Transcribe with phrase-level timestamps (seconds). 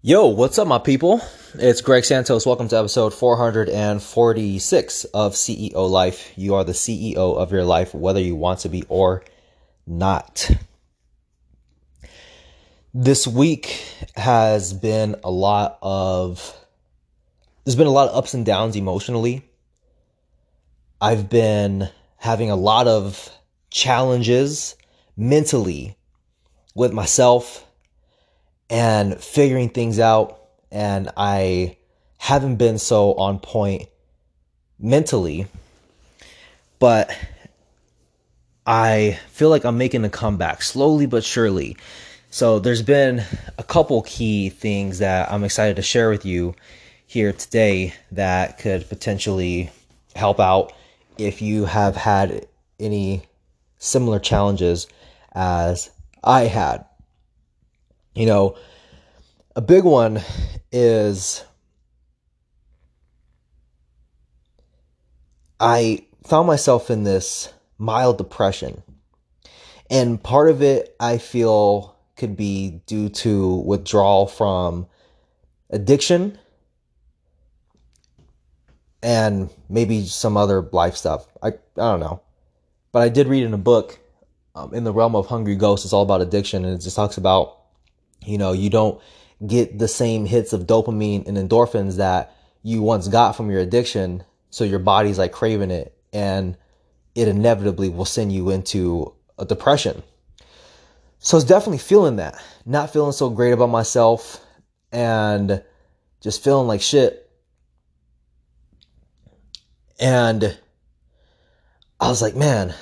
[0.00, 1.20] Yo, what's up, my people?
[1.54, 2.46] It's Greg Santos.
[2.46, 6.32] Welcome to episode 446 of CEO Life.
[6.36, 9.24] You are the CEO of your life, whether you want to be or
[9.84, 10.48] not.
[12.94, 13.84] This week
[14.14, 16.56] has been a lot of,
[17.64, 19.50] there's been a lot of ups and downs emotionally.
[21.00, 21.88] I've been
[22.18, 23.36] having a lot of
[23.70, 24.76] challenges
[25.16, 25.96] mentally
[26.76, 27.67] with myself
[28.70, 30.40] and figuring things out.
[30.70, 31.76] And I
[32.18, 33.88] haven't been so on point
[34.78, 35.46] mentally,
[36.78, 37.10] but
[38.66, 41.76] I feel like I'm making a comeback slowly but surely.
[42.30, 43.22] So there's been
[43.56, 46.54] a couple key things that I'm excited to share with you
[47.06, 49.70] here today that could potentially
[50.14, 50.74] help out
[51.16, 52.46] if you have had
[52.78, 53.22] any
[53.78, 54.86] similar challenges
[55.32, 55.90] as
[56.22, 56.84] I had.
[58.18, 58.56] You know,
[59.54, 60.20] a big one
[60.72, 61.44] is
[65.60, 68.82] I found myself in this mild depression.
[69.88, 74.88] And part of it I feel could be due to withdrawal from
[75.70, 76.40] addiction
[79.00, 81.28] and maybe some other life stuff.
[81.40, 82.20] I, I don't know.
[82.90, 84.00] But I did read in a book
[84.56, 85.86] um, in the realm of Hungry Ghosts.
[85.86, 87.57] It's all about addiction and it just talks about
[88.24, 89.00] you know, you don't
[89.46, 94.24] get the same hits of dopamine and endorphins that you once got from your addiction.
[94.50, 96.56] So your body's like craving it and
[97.14, 100.02] it inevitably will send you into a depression.
[101.20, 104.44] So I was definitely feeling that, not feeling so great about myself
[104.92, 105.62] and
[106.20, 107.28] just feeling like shit.
[110.00, 110.56] And
[111.98, 112.72] I was like, man,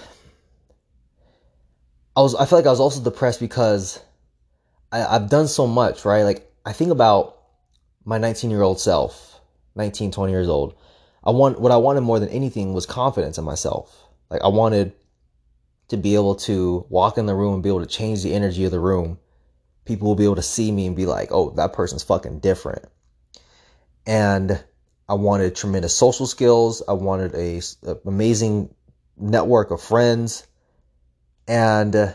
[2.14, 4.00] I was, I felt like I was also depressed because
[4.96, 6.22] I, I've done so much, right?
[6.22, 7.38] Like I think about
[8.04, 9.40] my 19 year old self,
[9.74, 10.74] 19, 20 years old.
[11.22, 14.04] I want what I wanted more than anything was confidence in myself.
[14.30, 14.92] Like I wanted
[15.88, 18.64] to be able to walk in the room and be able to change the energy
[18.64, 19.18] of the room.
[19.84, 22.86] People will be able to see me and be like, "Oh, that person's fucking different."
[24.04, 24.64] And
[25.08, 26.82] I wanted tremendous social skills.
[26.88, 28.74] I wanted a, a amazing
[29.16, 30.46] network of friends.
[31.46, 32.12] And uh,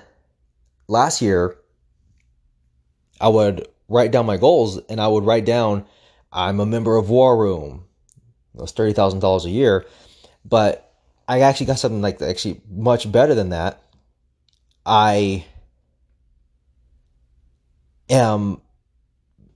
[0.88, 1.58] last year,
[3.22, 5.86] I would write down my goals and I would write down,
[6.32, 7.86] I'm a member of War Room.
[8.54, 9.86] Was $30,000 a year.
[10.44, 10.94] But
[11.28, 13.82] I actually got something like actually much better than that.
[14.86, 15.46] I
[18.10, 18.60] am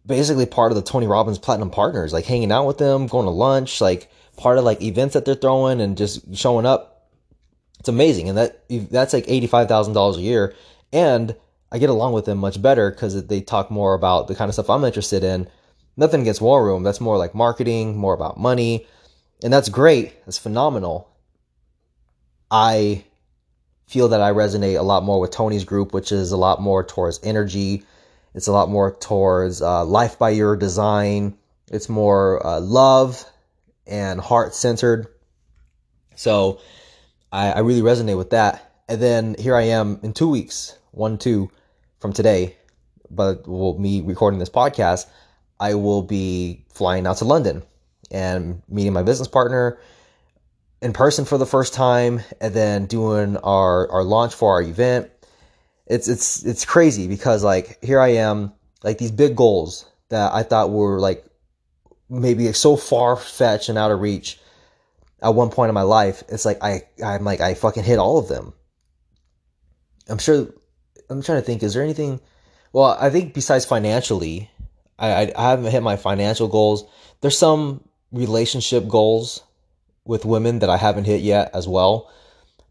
[0.05, 3.31] basically part of the Tony Robbins Platinum Partners, like hanging out with them, going to
[3.31, 7.09] lunch, like part of like events that they're throwing and just showing up.
[7.79, 8.29] It's amazing.
[8.29, 10.55] And that that's like $85,000 a year.
[10.93, 11.35] And
[11.75, 14.55] I get along with them much better because they talk more about the kind of
[14.55, 15.49] stuff I'm interested in.
[15.97, 16.83] Nothing against War Room.
[16.83, 18.87] That's more like marketing, more about money.
[19.43, 20.25] And that's great.
[20.25, 21.09] That's phenomenal.
[22.49, 23.03] I
[23.87, 26.81] feel that I resonate a lot more with Tony's group, which is a lot more
[26.81, 27.83] towards energy.
[28.33, 31.37] It's a lot more towards uh, life by your design.
[31.69, 33.21] It's more uh, love
[33.85, 35.07] and heart centered.
[36.15, 36.61] So
[37.33, 38.71] I, I really resonate with that.
[38.87, 41.51] And then here I am in two weeks, one, two,
[42.05, 42.55] from today,
[43.09, 45.07] but well, me recording this podcast,
[45.59, 47.63] I will be flying out to London
[48.11, 49.79] and meeting my business partner
[50.83, 55.09] in person for the first time, and then doing our our launch for our event.
[55.87, 60.43] It's it's it's crazy because like here I am, like these big goals that I
[60.43, 61.25] thought were like
[62.07, 64.39] maybe so far fetched and out of reach
[65.23, 66.23] at one point in my life.
[66.29, 68.53] It's like I I'm like I fucking hit all of them.
[70.07, 70.49] I'm sure
[71.09, 71.63] I'm trying to think.
[71.63, 72.19] Is there anything?
[72.73, 74.49] Well, I think besides financially,
[74.97, 76.85] I, I haven't hit my financial goals.
[77.21, 79.43] There's some relationship goals
[80.05, 82.11] with women that I haven't hit yet as well.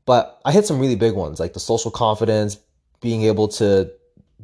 [0.06, 2.58] But I hit some really big ones, like the social confidence,
[3.00, 3.90] being able to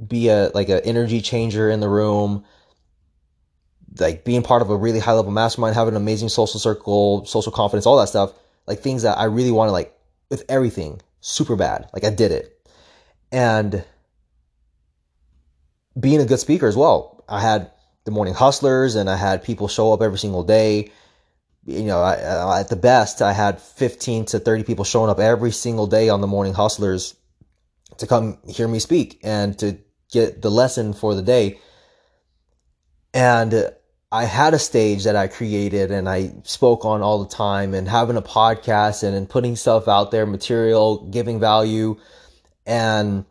[0.06, 2.44] be a like an energy changer in the room,
[3.98, 7.52] like being part of a really high level mastermind, having an amazing social circle, social
[7.52, 8.32] confidence, all that stuff.
[8.66, 9.96] Like things that I really want to like
[10.30, 11.88] with everything super bad.
[11.92, 12.59] Like I did it
[13.32, 13.84] and
[15.98, 17.24] being a good speaker as well.
[17.28, 17.70] I had
[18.04, 20.90] the morning hustlers and I had people show up every single day.
[21.66, 25.52] You know, I, at the best, I had 15 to 30 people showing up every
[25.52, 27.14] single day on the morning hustlers
[27.98, 29.78] to come hear me speak and to
[30.10, 31.60] get the lesson for the day.
[33.12, 33.70] And
[34.10, 37.88] I had a stage that I created and I spoke on all the time and
[37.88, 41.96] having a podcast and, and putting stuff out there, material, giving value
[42.70, 43.24] and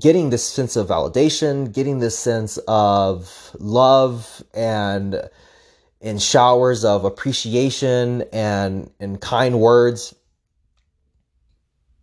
[0.00, 5.22] getting this sense of validation, getting this sense of love and
[6.00, 10.12] in showers of appreciation and and kind words.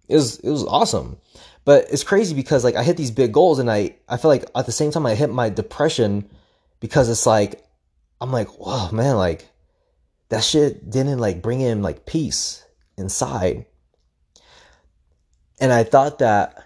[0.07, 1.17] It was it was awesome.
[1.65, 4.45] But it's crazy because like I hit these big goals and I I feel like
[4.55, 6.29] at the same time I hit my depression
[6.79, 7.65] because it's like
[8.21, 9.49] I'm like, whoa man, like
[10.29, 12.63] that shit didn't like bring in like peace
[12.97, 13.65] inside.
[15.59, 16.63] And I thought that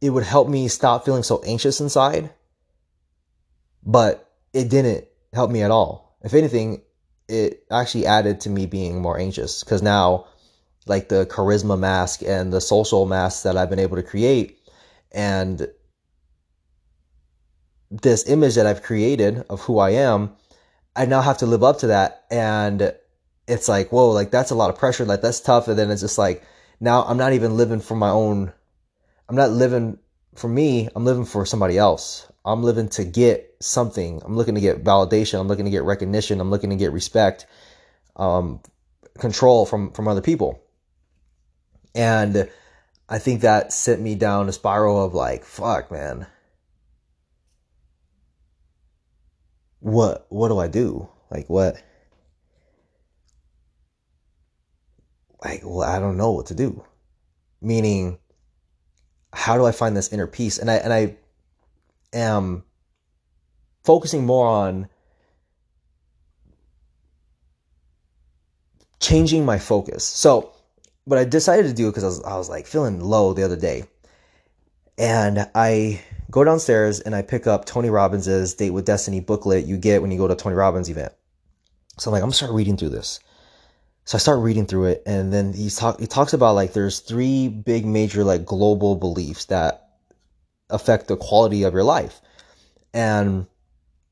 [0.00, 2.30] it would help me stop feeling so anxious inside.
[3.84, 6.16] But it didn't help me at all.
[6.22, 6.82] If anything,
[7.28, 10.26] it actually added to me being more anxious because now,
[10.86, 14.58] like the charisma mask and the social mask that I've been able to create,
[15.12, 15.68] and
[17.90, 20.34] this image that I've created of who I am,
[20.96, 22.24] I now have to live up to that.
[22.30, 22.94] And
[23.46, 25.04] it's like, whoa, like that's a lot of pressure.
[25.04, 25.68] Like that's tough.
[25.68, 26.42] And then it's just like,
[26.80, 28.52] now I'm not even living for my own,
[29.28, 29.98] I'm not living
[30.34, 30.88] for me.
[30.94, 32.30] I'm living for somebody else.
[32.44, 34.20] I'm living to get something.
[34.24, 35.40] I'm looking to get validation.
[35.40, 36.40] I'm looking to get recognition.
[36.40, 37.46] I'm looking to get respect,
[38.16, 38.60] um,
[39.18, 40.60] control from, from other people.
[41.94, 42.50] And
[43.08, 46.26] I think that sent me down a spiral of like, fuck, man.
[49.80, 51.08] What, what do I do?
[51.30, 51.80] Like, what?
[55.44, 56.84] Like, well, I don't know what to do.
[57.60, 58.18] Meaning,
[59.32, 60.58] how do I find this inner peace?
[60.58, 61.16] And I and I
[62.12, 62.64] am
[63.84, 64.88] focusing more on
[69.00, 70.04] changing my focus.
[70.04, 70.52] So,
[71.04, 73.44] what I decided to do it because I was I was like feeling low the
[73.44, 73.84] other day,
[74.98, 79.76] and I go downstairs and I pick up Tony Robbins's Date with Destiny booklet you
[79.76, 81.12] get when you go to Tony Robbins event.
[81.98, 83.20] So I'm like, I'm gonna start reading through this.
[84.06, 87.00] So I start reading through it, and then he's talk he talks about like there's
[87.00, 89.88] three big major like global beliefs that
[90.68, 92.20] affect the quality of your life,
[92.92, 93.46] and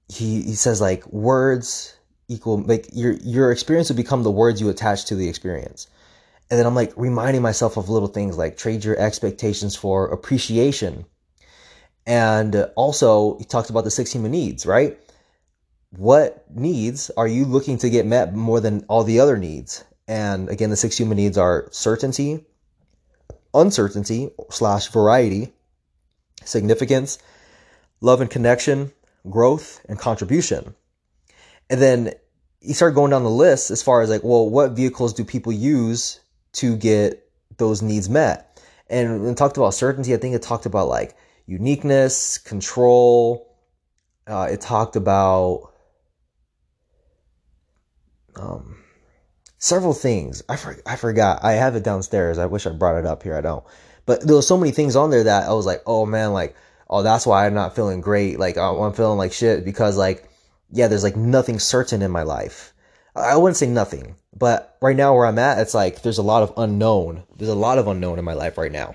[0.09, 1.97] he he says like words
[2.29, 5.89] equal like your your experience will become the words you attach to the experience.
[6.51, 11.07] And then I'm like reminding myself of little things like trade your expectations for appreciation.
[12.07, 14.99] And also, he talks about the six human needs, right?
[15.97, 19.85] What needs are you looking to get met more than all the other needs?
[20.09, 22.45] And again, the six human needs are certainty,
[23.53, 25.53] uncertainty slash variety,
[26.45, 27.19] significance,
[28.01, 28.93] love and connection,
[29.29, 30.75] growth, and contribution.
[31.69, 32.13] And then
[32.61, 35.53] you start going down the list as far as like, well, what vehicles do people
[35.53, 36.21] use
[36.55, 37.29] to get
[37.59, 38.61] those needs met?
[38.89, 41.17] And when talked about certainty, I think it talked about like
[41.47, 43.55] uniqueness, control.
[44.27, 45.72] Uh, it talked about
[48.37, 48.79] um,
[49.59, 50.43] several things.
[50.49, 51.45] I, for, I forgot.
[51.45, 52.39] I have it downstairs.
[52.39, 53.37] I wish I brought it up here.
[53.37, 53.65] I don't.
[54.07, 56.57] But there was so many things on there that I was like, oh man, like,
[56.91, 58.39] oh, that's why I'm not feeling great.
[58.39, 60.29] Like, I'm feeling like shit because, like,
[60.71, 62.73] yeah, there's like nothing certain in my life.
[63.15, 66.43] I wouldn't say nothing, but right now where I'm at, it's like there's a lot
[66.43, 67.25] of unknown.
[67.37, 68.95] There's a lot of unknown in my life right now.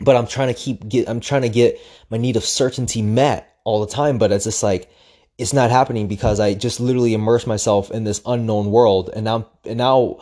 [0.00, 1.08] But I'm trying to keep get.
[1.08, 1.80] I'm trying to get
[2.10, 4.18] my need of certainty met all the time.
[4.18, 4.90] But it's just like
[5.38, 9.10] it's not happening because I just literally immerse myself in this unknown world.
[9.14, 10.18] And now, and now,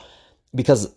[0.55, 0.93] because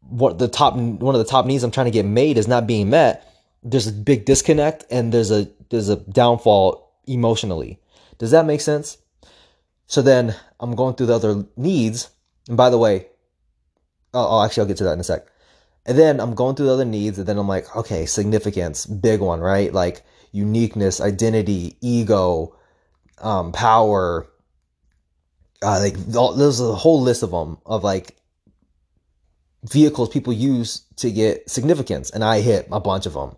[0.00, 2.66] what the top one of the top needs I'm trying to get made is not
[2.66, 3.30] being met,
[3.62, 7.80] there's a big disconnect and there's a there's a downfall emotionally.
[8.18, 8.98] Does that make sense?
[9.86, 12.10] So then I'm going through the other needs.
[12.48, 13.06] And by the way,
[14.12, 15.26] oh, actually I'll get to that in a sec.
[15.86, 19.20] And then I'm going through the other needs, and then I'm like, okay, significance, big
[19.20, 19.70] one, right?
[19.72, 22.56] Like uniqueness, identity, ego,
[23.20, 24.26] um, power.
[25.62, 28.16] Uh, like there's a whole list of them of like
[29.64, 33.36] vehicles people use to get significance, and I hit a bunch of them.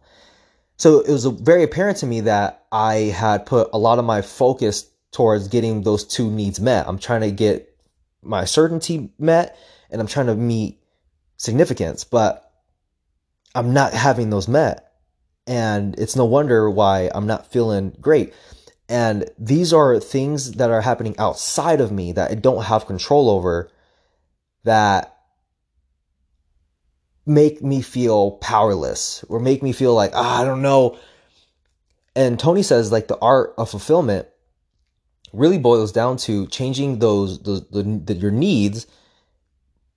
[0.76, 4.21] So it was very apparent to me that I had put a lot of my
[4.23, 6.87] focus towards getting those two needs met.
[6.87, 7.75] I'm trying to get
[8.23, 9.56] my certainty met,
[9.90, 10.78] and I'm trying to meet
[11.38, 12.52] significance, but
[13.54, 14.92] I'm not having those met.
[15.47, 18.35] And it's no wonder why I'm not feeling great.
[18.88, 23.28] And these are things that are happening outside of me that I don't have control
[23.31, 23.71] over
[24.64, 25.16] that
[27.25, 30.99] make me feel powerless or make me feel like, ah, I don't know.
[32.14, 34.28] And Tony says, like, the art of fulfillment
[35.33, 38.87] really boils down to changing those, the, the, your needs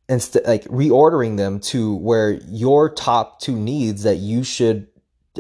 [0.10, 4.88] and st- like reordering them to where your top two needs that you should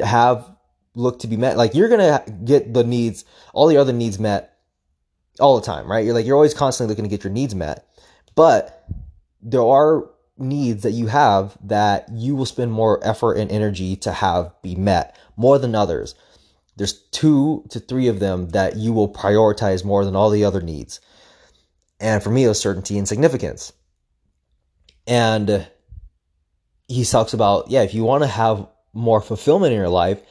[0.01, 0.49] have
[0.95, 1.57] look to be met.
[1.57, 4.57] Like you're gonna get the needs, all the other needs met
[5.39, 6.05] all the time, right?
[6.05, 7.85] You're like you're always constantly looking to get your needs met,
[8.35, 8.85] but
[9.41, 14.11] there are needs that you have that you will spend more effort and energy to
[14.11, 16.15] have be met more than others.
[16.77, 20.61] There's two to three of them that you will prioritize more than all the other
[20.61, 21.01] needs.
[21.99, 23.73] And for me, it was certainty and significance.
[25.05, 25.67] And
[26.87, 30.21] he talks about, yeah, if you want to have more fulfillment in your life,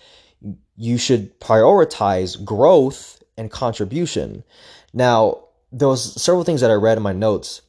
[0.78, 4.44] you should prioritize growth and contribution.
[4.94, 5.42] Now,
[5.73, 7.62] there was several things that I read in my notes.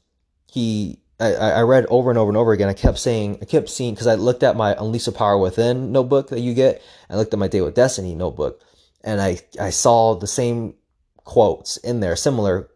[0.52, 2.70] He, I, I read over and over and over again.
[2.70, 5.92] I kept saying, I kept seeing, because I looked at my Unleash the Power Within
[5.92, 6.82] notebook that you get.
[7.10, 8.62] I looked at my Date with Destiny notebook,
[9.04, 10.76] and I, I saw the same
[11.18, 12.70] quotes in there, similar,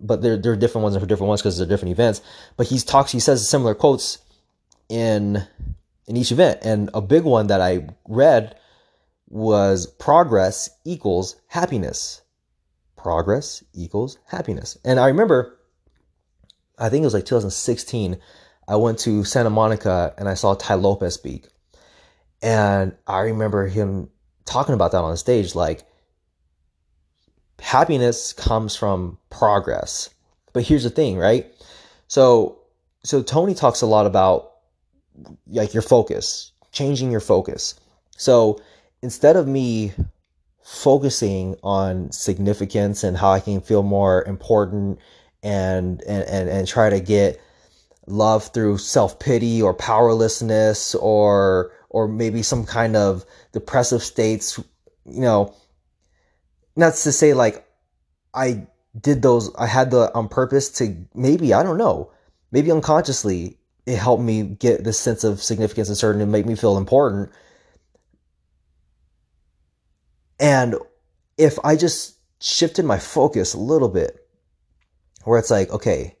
[0.00, 2.22] but they're, they're different ones and for different ones because they're different events.
[2.56, 4.18] But he talks, he says similar quotes
[4.88, 5.46] in
[6.06, 6.58] in each event.
[6.62, 8.56] And a big one that I read
[9.30, 12.20] was progress equals happiness.
[12.96, 14.76] Progress equals happiness.
[14.84, 15.58] And I remember,
[16.78, 18.18] I think it was like 2016,
[18.68, 21.46] I went to Santa Monica and I saw Tai Lopez speak.
[22.42, 24.10] And I remember him
[24.44, 25.84] talking about that on the stage like,
[27.60, 30.10] happiness comes from progress.
[30.52, 31.46] But here's the thing, right?
[32.08, 32.58] So,
[33.04, 34.52] so Tony talks a lot about
[35.46, 37.78] like your focus, changing your focus.
[38.16, 38.60] So
[39.02, 39.92] instead of me
[40.62, 44.98] focusing on significance and how I can feel more important
[45.42, 47.40] and and and, and try to get
[48.06, 54.58] love through self-pity or powerlessness or or maybe some kind of depressive states,
[55.04, 55.54] you know,
[56.76, 57.66] not to say like
[58.34, 58.66] I
[59.00, 62.10] did those I had the on purpose to maybe I don't know,
[62.52, 66.54] maybe unconsciously it helped me get this sense of significance and certainty and make me
[66.54, 67.30] feel important.
[70.40, 70.74] And
[71.36, 74.26] if I just shifted my focus a little bit,
[75.24, 76.16] where it's like, okay,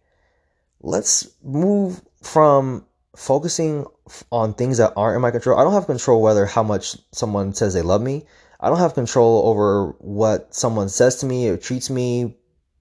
[0.80, 2.84] let's move from
[3.16, 3.86] focusing
[4.30, 5.58] on things that aren't in my control.
[5.58, 8.26] I don't have control whether how much someone says they love me.
[8.60, 12.36] I don't have control over what someone says to me or treats me,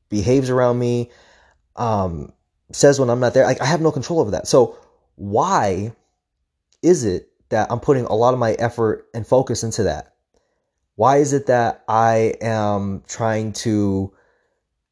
[0.09, 1.09] behaves around me.
[1.77, 2.33] Um,
[2.71, 3.45] says when I'm not there.
[3.45, 4.47] Like I have no control over that.
[4.47, 4.77] So
[5.15, 5.93] why
[6.81, 10.15] is it that I'm putting a lot of my effort and focus into that?
[10.99, 14.11] Why is it that I am trying to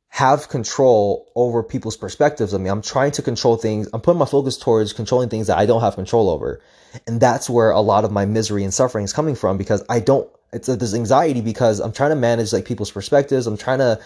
[0.07, 2.69] have control over people's perspectives of me?
[2.69, 3.89] I'm trying to control things.
[3.91, 6.61] I'm putting my focus towards controlling things that I don't have control over.
[7.07, 9.99] And that's where a lot of my misery and suffering is coming from because I
[9.99, 13.45] don't, it's there's anxiety because I'm trying to manage like people's perspectives.
[13.45, 13.99] I'm trying to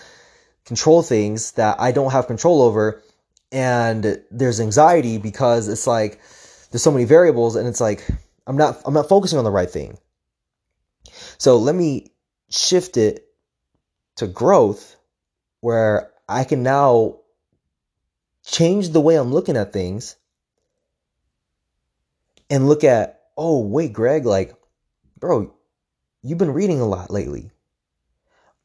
[0.65, 3.03] control things that I don't have control over
[3.51, 6.19] and there's anxiety because it's like
[6.71, 8.03] there's so many variables and it's like
[8.47, 9.99] I'm not I'm not focusing on the right thing.
[11.37, 12.11] So let me
[12.49, 13.27] shift it
[14.17, 14.95] to growth
[15.61, 17.19] where I can now
[18.45, 20.15] change the way I'm looking at things
[22.49, 24.53] and look at, oh, wait, Greg, like,
[25.19, 25.53] bro,
[26.21, 27.51] you've been reading a lot lately.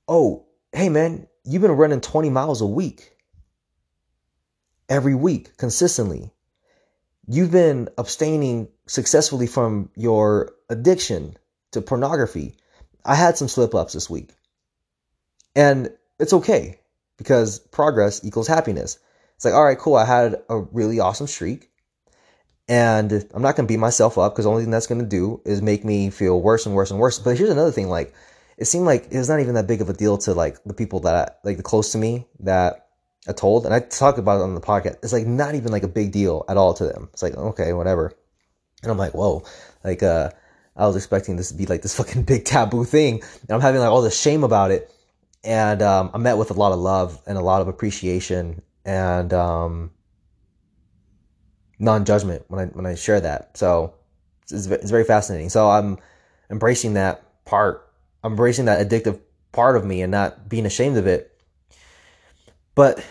[0.08, 3.16] Oh, hey, man, you've been running 20 miles a week
[4.88, 6.32] every week consistently.
[7.28, 11.36] You've been abstaining successfully from your addiction
[11.76, 12.56] to pornography.
[13.04, 14.34] I had some slip ups this week.
[15.54, 16.80] And it's okay
[17.16, 18.98] because progress equals happiness.
[19.36, 19.96] It's like, all right, cool.
[19.96, 21.70] I had a really awesome streak.
[22.68, 25.06] And I'm not going to beat myself up because the only thing that's going to
[25.06, 27.18] do is make me feel worse and worse and worse.
[27.18, 28.12] But here's another thing like,
[28.58, 30.74] it seemed like it was not even that big of a deal to like the
[30.74, 32.86] people that, like the close to me that
[33.28, 34.98] I told, and I talk about it on the podcast.
[35.02, 37.08] It's like not even like a big deal at all to them.
[37.12, 38.12] It's like okay, whatever.
[38.82, 39.44] And I'm like, whoa,
[39.82, 40.30] like uh,
[40.76, 43.80] I was expecting this to be like this fucking big taboo thing, and I'm having
[43.80, 44.92] like all this shame about it.
[45.44, 49.32] And um, I'm met with a lot of love and a lot of appreciation and
[49.32, 49.92] um,
[51.78, 53.56] non-judgment when I when I share that.
[53.56, 53.94] So
[54.50, 55.48] it's, it's very fascinating.
[55.50, 55.98] So I'm
[56.50, 57.88] embracing that part.
[58.24, 59.20] I'm embracing that addictive
[59.52, 61.36] part of me and not being ashamed of it
[62.76, 63.02] but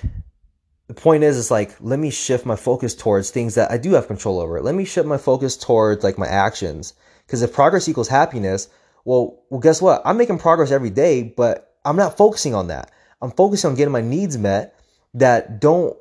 [0.88, 3.93] the point is, it's like, let me shift my focus towards things that I do
[3.93, 4.62] have control over.
[4.62, 6.93] Let me shift my focus towards like my actions.
[7.25, 8.67] Because if progress equals happiness,
[9.03, 10.01] well, well, guess what?
[10.05, 12.91] I'm making progress every day, but I'm not focusing on that.
[13.22, 14.79] I'm focusing on getting my needs met
[15.13, 15.96] that don't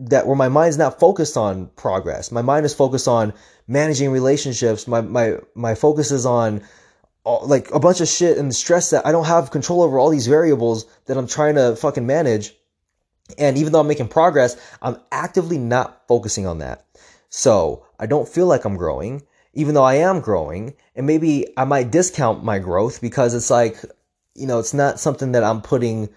[0.00, 2.30] that where my mind's not focused on progress.
[2.30, 3.32] My mind is focused on
[3.66, 4.86] managing relationships.
[4.86, 6.62] My my my focus is on
[7.24, 10.10] all, like a bunch of shit and stress that I don't have control over all
[10.10, 12.54] these variables that I'm trying to fucking manage.
[13.36, 16.86] And even though I'm making progress, I'm actively not focusing on that.
[17.28, 19.22] So I don't feel like I'm growing,
[19.58, 20.74] even though I am growing.
[20.94, 23.76] And maybe I might discount my growth because it's like,
[24.36, 26.08] you know, it's not something that I'm putting,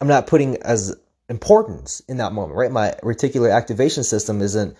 [0.00, 0.96] I'm not putting as
[1.28, 2.72] importance in that moment, right?
[2.72, 4.76] My reticular activation system isn't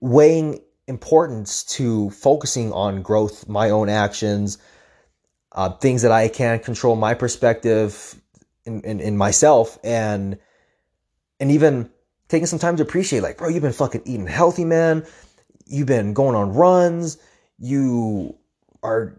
[0.00, 4.56] weighing importance to focusing on growth, my own actions,
[5.52, 8.18] uh, things that I can control, my perspective
[8.64, 10.38] in, in, in myself, and
[11.38, 11.90] and even
[12.28, 15.06] taking some time to appreciate, like, bro, you've been fucking eating healthy, man.
[15.66, 17.18] You've been going on runs.
[17.58, 18.36] You
[18.82, 19.18] are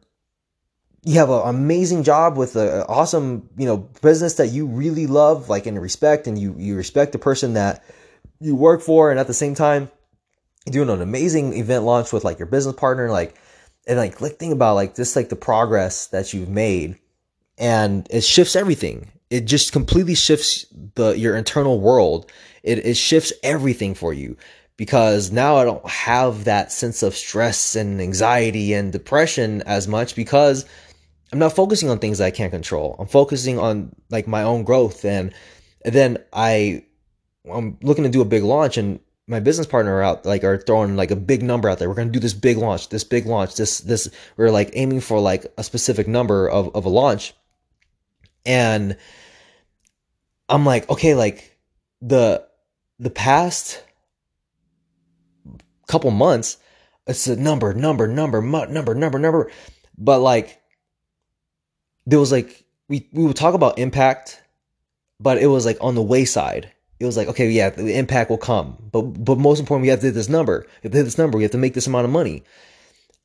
[1.08, 5.48] you have an amazing job with an awesome you know business that you really love
[5.48, 7.84] like and respect and you you respect the person that
[8.40, 9.90] you work for and at the same time
[10.66, 13.36] you're doing an amazing event launch with like your business partner like
[13.88, 16.98] and like like think about like just like the progress that you've made
[17.58, 22.30] and it shifts everything it just completely shifts the your internal world
[22.68, 24.38] it, it shifts everything for you
[24.76, 30.16] because now I don't have that sense of stress and anxiety and depression as much
[30.16, 30.66] because
[31.32, 32.96] I'm not focusing on things I can't control.
[33.00, 35.34] I'm focusing on like my own growth and,
[35.84, 36.84] and then I
[37.52, 40.96] I'm looking to do a big launch and my business partner out like are throwing
[40.96, 41.90] like a big number out there.
[41.90, 45.20] We're gonna do this big launch, this big launch, this this we're like aiming for
[45.20, 47.34] like a specific number of, of a launch.
[48.46, 48.98] And
[50.50, 51.58] I'm like, okay, like
[52.02, 52.48] the
[53.00, 53.84] the past
[55.88, 56.58] couple months,
[57.06, 59.52] it's a number, number, number, number, number, number.
[59.98, 60.62] But like
[62.06, 64.42] there was like we we would talk about impact,
[65.20, 66.72] but it was like on the wayside.
[67.00, 68.78] It was like, okay, yeah, the impact will come.
[68.92, 70.66] But but most important, we have to hit this number.
[70.68, 71.38] We have to hit this number.
[71.38, 72.44] We have to make this amount of money.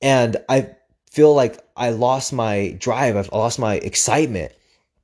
[0.02, 0.74] And I
[1.10, 3.16] feel like I lost my drive.
[3.16, 4.52] I've lost my excitement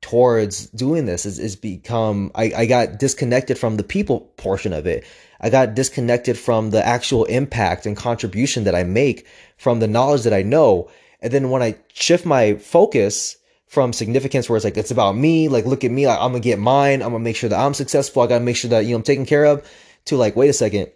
[0.00, 1.26] towards doing this.
[1.26, 5.04] Is is become I, I got disconnected from the people portion of it.
[5.40, 9.26] I got disconnected from the actual impact and contribution that I make
[9.56, 10.90] from the knowledge that I know.
[11.20, 13.36] And then when I shift my focus
[13.68, 16.58] from significance where it's like it's about me like look at me i'm gonna get
[16.58, 18.96] mine i'm gonna make sure that i'm successful i gotta make sure that you know
[18.96, 19.70] i'm taken care of
[20.06, 20.90] to like wait a second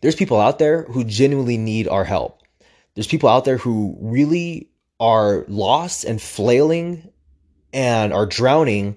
[0.00, 2.40] there's people out there who genuinely need our help
[2.94, 7.11] there's people out there who really are lost and flailing
[7.72, 8.96] and are drowning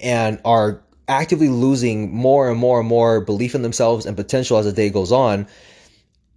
[0.00, 4.64] and are actively losing more and more and more belief in themselves and potential as
[4.64, 5.46] the day goes on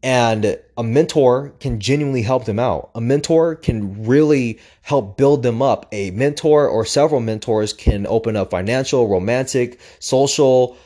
[0.01, 2.89] and a mentor can genuinely help them out.
[2.95, 5.87] A mentor can really help build them up.
[5.91, 10.77] A mentor or several mentors can open up financial, romantic, social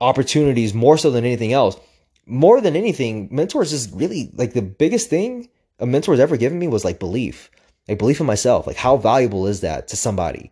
[0.00, 1.76] opportunities more so than anything else.
[2.26, 5.48] More than anything, mentors is really like the biggest thing
[5.80, 7.50] a mentor has ever given me was like belief.
[7.88, 8.66] Like belief in myself.
[8.66, 10.50] Like how valuable is that to somebody?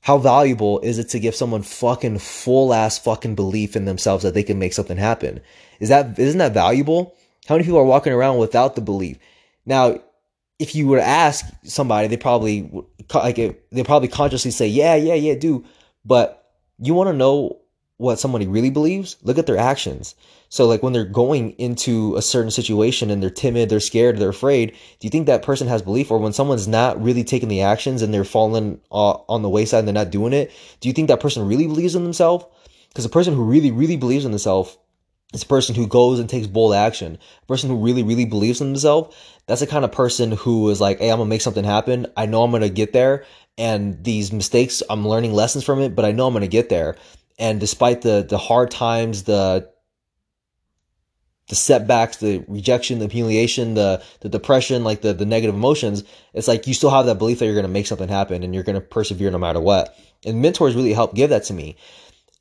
[0.00, 4.34] How valuable is it to give someone fucking full ass fucking belief in themselves that
[4.34, 5.40] they can make something happen?
[5.80, 7.14] Is that isn't that valuable?
[7.46, 9.18] How many people are walking around without the belief?
[9.64, 10.00] Now,
[10.58, 12.70] if you were to ask somebody, they probably
[13.14, 15.64] like they probably consciously say, "Yeah, yeah, yeah, do."
[16.04, 17.61] But you want to know
[18.02, 19.16] what somebody really believes?
[19.22, 20.16] Look at their actions.
[20.48, 24.28] So, like when they're going into a certain situation and they're timid, they're scared, they're
[24.28, 26.10] afraid, do you think that person has belief?
[26.10, 29.78] Or when someone's not really taking the actions and they're falling uh, on the wayside
[29.78, 32.44] and they're not doing it, do you think that person really believes in themselves?
[32.88, 34.76] Because a person who really, really believes in themselves
[35.32, 37.18] is a person who goes and takes bold action.
[37.44, 39.16] A person who really, really believes in themselves.
[39.46, 42.08] That's the kind of person who is like, hey, I'm gonna make something happen.
[42.16, 43.24] I know I'm gonna get there.
[43.56, 46.96] And these mistakes, I'm learning lessons from it, but I know I'm gonna get there.
[47.38, 49.70] And despite the the hard times, the
[51.48, 56.48] the setbacks, the rejection, the humiliation, the the depression, like the the negative emotions, it's
[56.48, 58.64] like you still have that belief that you're going to make something happen and you're
[58.64, 59.96] going to persevere no matter what.
[60.24, 61.76] And mentors really help give that to me.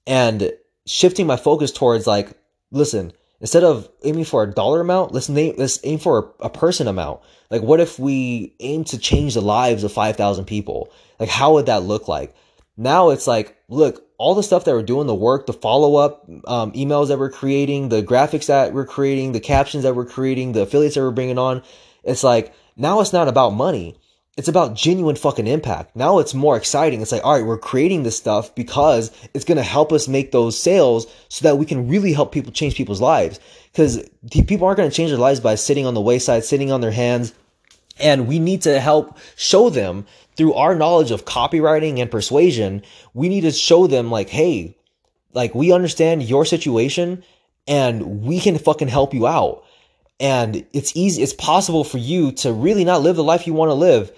[0.06, 0.54] And
[0.86, 2.38] shifting my focus towards like,
[2.72, 6.50] listen, instead of aiming for a dollar amount, let's name let's aim for a, a
[6.50, 7.22] person amount.
[7.50, 10.92] Like, what if we aim to change the lives of five thousand people?
[11.20, 12.36] Like, how would that look like?
[12.78, 16.24] Now it's like, look, all the stuff that we're doing, the work, the follow up
[16.46, 20.52] um, emails that we're creating, the graphics that we're creating, the captions that we're creating,
[20.52, 21.64] the affiliates that we're bringing on.
[22.04, 23.98] It's like now it's not about money.
[24.38, 25.96] It's about genuine fucking impact.
[25.96, 27.02] Now it's more exciting.
[27.02, 30.32] It's like, all right, we're creating this stuff because it's going to help us make
[30.32, 33.40] those sales so that we can really help people change people's lives.
[33.72, 36.82] Because people aren't going to change their lives by sitting on the wayside, sitting on
[36.82, 37.34] their hands.
[38.00, 43.30] And we need to help show them through our knowledge of copywriting and persuasion, we
[43.30, 44.76] need to show them like, hey,
[45.34, 47.24] like we understand your situation
[47.68, 49.64] and we can fucking help you out.
[50.20, 53.70] And it's easy, it's possible for you to really not live the life you want
[53.70, 54.12] to live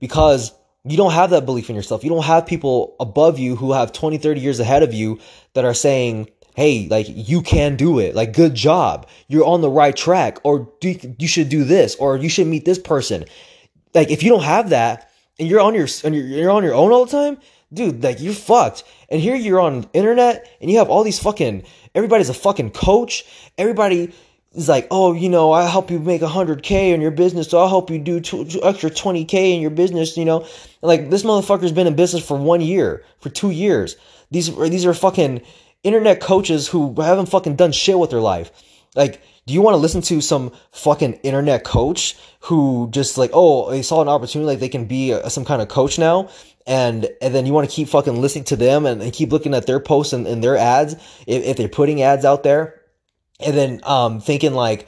[0.00, 0.52] because
[0.84, 2.02] you don't have that belief in yourself.
[2.02, 5.20] You don't have people above you who have 20, 30 years ahead of you
[5.52, 8.14] that are saying, Hey, like you can do it.
[8.14, 9.08] Like good job.
[9.28, 12.78] You're on the right track or you should do this or you should meet this
[12.78, 13.24] person.
[13.94, 16.92] Like if you don't have that, and you're on your and you're, on your own
[16.92, 17.38] all the time,
[17.72, 18.84] dude, like you're fucked.
[19.08, 23.24] And here you're on internet and you have all these fucking everybody's a fucking coach.
[23.56, 24.12] Everybody
[24.52, 27.68] is like, oh, you know, I help you make 100K in your business, so I'll
[27.68, 30.46] help you do two, extra 20K in your business, you know?
[30.82, 33.96] Like, this motherfucker's been in business for one year, for two years.
[34.30, 35.42] These, these are fucking
[35.82, 38.50] internet coaches who haven't fucking done shit with their life.
[38.94, 43.70] Like, do you want to listen to some fucking internet coach who just like, oh,
[43.70, 46.28] they saw an opportunity, like they can be a, some kind of coach now?
[46.66, 49.54] And, and then you want to keep fucking listening to them and, and keep looking
[49.54, 50.94] at their posts and, and their ads
[51.26, 52.80] if, if they're putting ads out there
[53.40, 54.86] and then um, thinking like,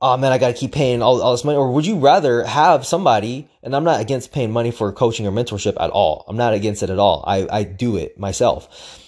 [0.00, 1.56] oh man, I got to keep paying all, all this money?
[1.56, 5.32] Or would you rather have somebody, and I'm not against paying money for coaching or
[5.32, 6.24] mentorship at all.
[6.28, 7.24] I'm not against it at all.
[7.26, 9.02] I, I do it myself.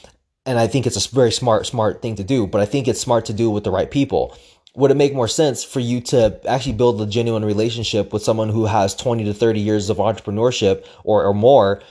[0.49, 2.99] And I think it's a very smart, smart thing to do, but I think it's
[2.99, 4.35] smart to do with the right people.
[4.75, 8.49] Would it make more sense for you to actually build a genuine relationship with someone
[8.49, 11.83] who has 20 to 30 years of entrepreneurship or, or more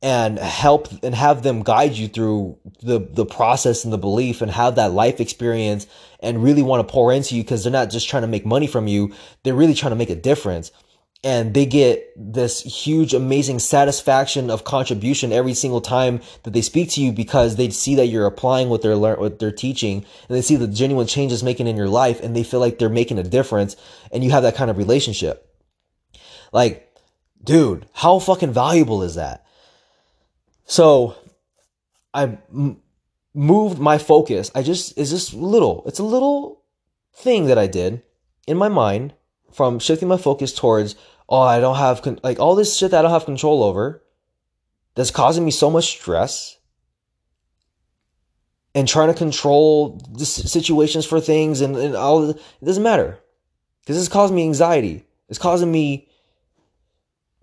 [0.00, 4.50] and help and have them guide you through the the process and the belief and
[4.50, 5.86] have that life experience
[6.20, 8.66] and really want to pour into you because they're not just trying to make money
[8.66, 10.70] from you they're really trying to make a difference
[11.24, 16.90] and they get this huge amazing satisfaction of contribution every single time that they speak
[16.90, 20.36] to you because they see that you're applying what they're learn what they're teaching and
[20.36, 23.18] they see the genuine changes making in your life and they feel like they're making
[23.18, 23.76] a difference
[24.12, 25.54] and you have that kind of relationship
[26.52, 26.92] like
[27.42, 29.46] dude how fucking valuable is that
[30.66, 31.16] so
[32.12, 32.80] I m-
[33.34, 34.50] moved my focus.
[34.54, 36.62] I just, it's just little, it's a little
[37.14, 38.02] thing that I did
[38.46, 39.14] in my mind
[39.56, 40.96] from shifting my focus towards,
[41.30, 44.02] oh, I don't have, con- like all this shit that I don't have control over
[44.94, 46.58] that's causing me so much stress
[48.74, 53.18] and trying to control the situations for things and, and all, it doesn't matter
[53.80, 55.06] because is causing me anxiety.
[55.30, 56.06] It's causing me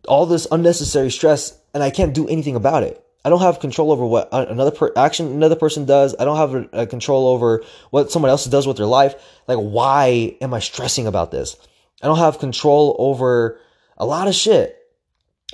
[0.07, 3.03] all this unnecessary stress and I can't do anything about it.
[3.25, 6.13] I don't have control over what another per- action another person does.
[6.19, 9.15] I don't have a, a control over what someone else does with their life.
[9.47, 11.55] Like, why am I stressing about this?
[12.03, 13.59] I don't have control over
[13.97, 14.77] a lot of shit.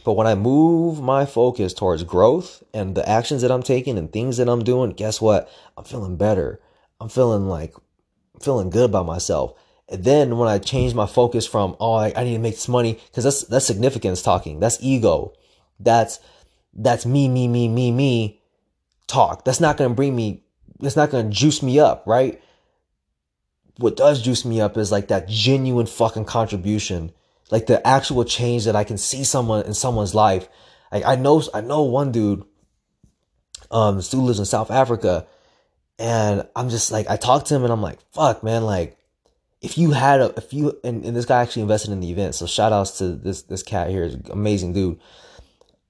[0.04, 4.12] But when I move my focus towards growth and the actions that I'm taking and
[4.12, 5.52] things that I'm doing, guess what?
[5.78, 6.60] I'm feeling better.
[7.00, 7.76] I'm feeling like
[8.42, 9.54] feeling good about myself.
[9.90, 12.68] And then when I change my focus from, oh, I, I need to make this
[12.68, 14.60] money, because that's that's significance talking.
[14.60, 15.34] That's ego.
[15.80, 16.20] That's
[16.74, 18.42] that's me, me, me, me, me
[19.08, 19.46] talk.
[19.46, 20.44] That's not to bring me,
[20.80, 22.42] that's not to juice me up, right?
[23.78, 27.12] What does juice me up is like that genuine fucking contribution,
[27.52, 30.50] like the actual change that I can see someone in someone's life.
[30.92, 32.44] Like I know, I know one dude,
[33.72, 35.28] um, dude lives in South Africa
[36.00, 38.98] and I'm just like, I talked to him and I'm like, fuck, man, like,
[39.62, 42.34] if you had a, if you, and, and this guy actually invested in the event.
[42.36, 44.98] So shout outs to this, this cat here, amazing dude.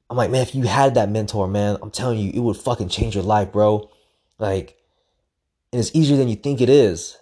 [0.10, 2.90] I'm like, man, if you had that mentor, man, I'm telling you, it would fucking
[2.90, 3.92] change your life, bro.
[4.40, 4.76] Like,
[5.72, 7.16] and it's easier than you think it is.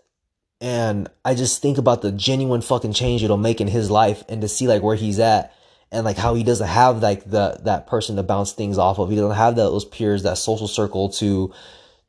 [0.59, 4.41] And I just think about the genuine fucking change it'll make in his life and
[4.41, 5.53] to see like where he's at
[5.91, 9.09] and like how he doesn't have like the that person to bounce things off of.
[9.09, 11.53] He doesn't have those peers, that social circle to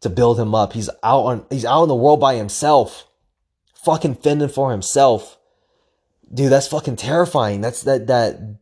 [0.01, 0.73] to build him up.
[0.73, 3.07] He's out on he's out in the world by himself.
[3.75, 5.39] Fucking fending for himself.
[6.33, 7.61] Dude, that's fucking terrifying.
[7.61, 8.59] That's that that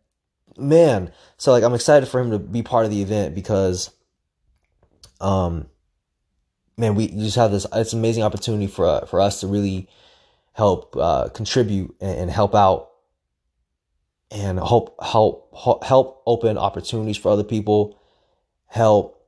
[0.59, 1.13] man.
[1.37, 3.91] So like I'm excited for him to be part of the event because
[5.21, 5.69] um
[6.77, 9.89] man, we just have this it's amazing opportunity for uh, for us to really
[10.53, 12.91] help uh, contribute and, and help out
[14.31, 17.99] and help help help open opportunities for other people,
[18.67, 19.25] help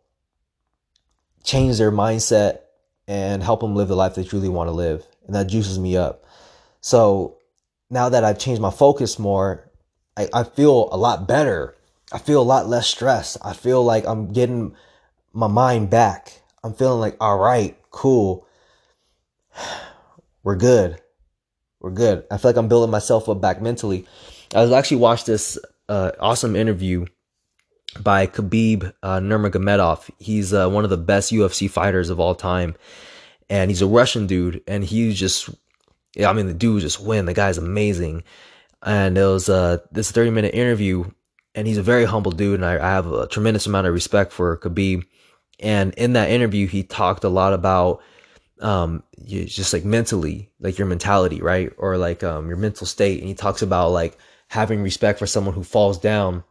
[1.44, 2.60] change their mindset
[3.06, 5.06] and help them live the life they truly want to live.
[5.26, 6.24] And that juices me up.
[6.80, 7.38] So
[7.90, 9.68] now that I've changed my focus more
[10.18, 11.76] I, I feel a lot better.
[12.12, 13.36] I feel a lot less stressed.
[13.42, 14.74] I feel like I'm getting
[15.32, 16.42] my mind back.
[16.62, 18.46] I'm feeling like, all right, cool.
[20.42, 21.00] We're good.
[21.80, 22.24] We're good.
[22.30, 24.06] I feel like I'm building myself up back mentally.
[24.54, 27.06] I was actually watched this uh, awesome interview
[28.00, 30.10] by Khabib uh, Nurmagomedov.
[30.18, 32.74] He's uh, one of the best UFC fighters of all time,
[33.48, 34.62] and he's a Russian dude.
[34.66, 35.50] And he just,
[36.24, 37.26] I mean, the dude just win.
[37.26, 38.24] The guy's amazing
[38.82, 41.04] and it was uh, this 30 minute interview
[41.54, 44.32] and he's a very humble dude and I, I, have a tremendous amount of respect
[44.32, 45.04] for Khabib
[45.60, 48.00] and in that interview he talked a lot about
[48.60, 51.72] um just like mentally like your mentality right?
[51.78, 53.20] Or like um your mental state.
[53.20, 54.18] And he talks about like
[54.48, 56.44] having respect for someone who falls down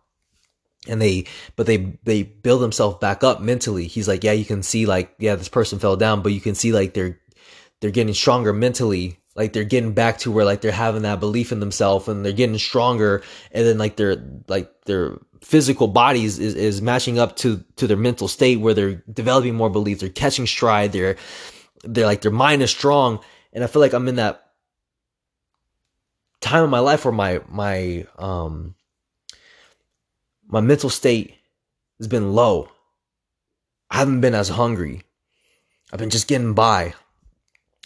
[0.87, 3.87] and they but they they build themselves back up mentally.
[3.87, 6.55] He's like yeah you can see like yeah this person fell down but you can
[6.55, 7.19] see like they're
[7.81, 11.51] they're getting stronger mentally like they're getting back to where like they're having that belief
[11.51, 13.21] in themselves and they're getting stronger.
[13.51, 17.95] And then like their like their physical bodies is, is matching up to to their
[17.95, 20.91] mental state where they're developing more belief they're catching stride.
[20.91, 21.15] They're
[21.83, 23.19] they're like their mind is strong.
[23.53, 24.51] And i feel like i'm in that
[26.41, 28.75] time in my life where my my um
[30.47, 31.35] my mental state
[31.99, 32.69] has been low.
[33.89, 35.03] I haven't been as hungry.
[35.91, 36.93] I've been just getting by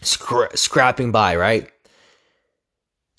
[0.01, 1.69] scra- scrapping by, right?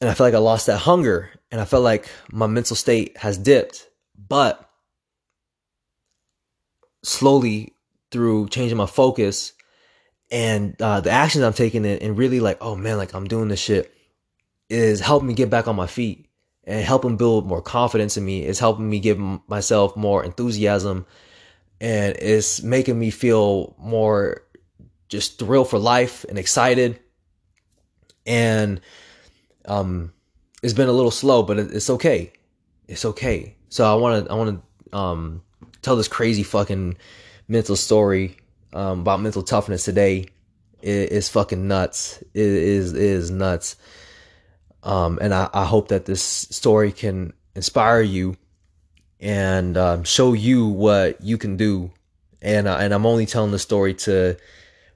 [0.01, 3.16] And I feel like I lost that hunger and I felt like my mental state
[3.18, 3.88] has dipped.
[4.29, 4.68] But
[7.05, 7.75] slowly
[8.11, 9.53] through changing my focus
[10.31, 13.49] and uh, the actions I'm taking and, and really like, oh man, like I'm doing
[13.49, 13.92] this shit
[14.68, 16.27] is helping me get back on my feet
[16.64, 18.42] and helping build more confidence in me.
[18.45, 19.18] It's helping me give
[19.49, 21.07] myself more enthusiasm
[21.81, 24.42] and it's making me feel more
[25.12, 26.98] just thrilled for life and excited.
[28.27, 28.81] And
[29.66, 30.12] um,
[30.62, 32.33] it's been a little slow, but it's okay.
[32.88, 33.55] It's okay.
[33.68, 35.42] So I want to I want to um,
[35.83, 36.96] tell this crazy fucking
[37.46, 38.38] mental story
[38.72, 40.29] um, about mental toughness today.
[40.81, 42.22] It is fucking nuts.
[42.33, 43.77] It is it is nuts.
[44.83, 48.37] Um, and I, I hope that this story can inspire you
[49.20, 51.90] and um, show you what you can do.
[52.40, 54.38] And uh, and I'm only telling the story to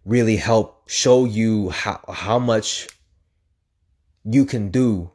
[0.07, 2.89] really help show you how how much
[4.25, 5.11] you can do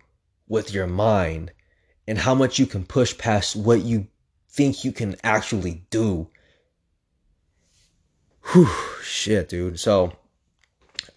[0.48, 1.52] with your mind
[2.08, 4.08] and how much you can push past what you
[4.50, 6.28] think you can actually do.
[8.52, 8.70] Whew,
[9.02, 9.80] shit, dude.
[9.80, 10.12] So,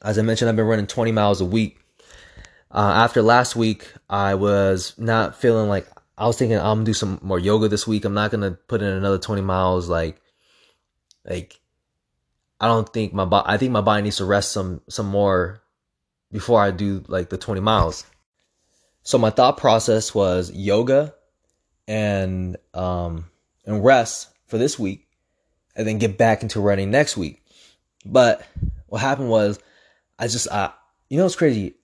[0.03, 1.81] as I mentioned, I've been running 20 miles a week.
[2.71, 6.95] Uh, after last week, I was not feeling like I was thinking I'm gonna do
[6.95, 8.05] some more yoga this week.
[8.05, 9.89] I'm not gonna put in another 20 miles.
[9.89, 10.21] Like,
[11.29, 11.59] like
[12.61, 13.45] I don't think my body.
[13.49, 15.63] I think my body needs to rest some some more
[16.31, 18.05] before I do like the 20 miles.
[19.03, 21.15] So my thought process was yoga
[21.87, 23.27] and um
[23.67, 25.07] and rest for this week
[25.77, 27.43] and then get back into running next week.
[28.05, 28.47] But
[28.87, 29.59] what happened was
[30.19, 30.71] I just uh
[31.09, 31.75] you know it's crazy.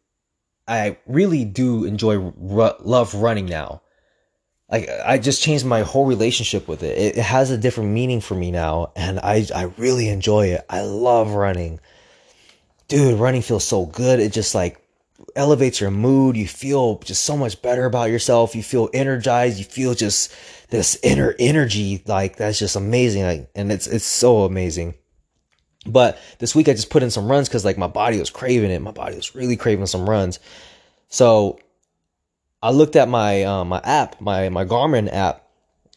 [0.66, 3.82] I really do enjoy love running now
[4.70, 7.16] like I just changed my whole relationship with it.
[7.16, 7.22] it.
[7.22, 10.64] Has a different meaning for me now, and I I really enjoy it.
[10.70, 11.80] I love running,
[12.88, 13.18] dude.
[13.18, 14.20] Running feels so good.
[14.20, 14.80] It just like
[15.34, 16.36] elevates your mood.
[16.36, 18.54] You feel just so much better about yourself.
[18.54, 19.58] You feel energized.
[19.58, 20.32] You feel just
[20.70, 22.02] this inner energy.
[22.06, 23.24] Like that's just amazing.
[23.24, 24.94] Like, and it's it's so amazing.
[25.84, 28.70] But this week I just put in some runs because like my body was craving
[28.70, 28.82] it.
[28.82, 30.38] My body was really craving some runs.
[31.08, 31.58] So
[32.62, 35.46] I looked at my uh, my app, my my Garmin app,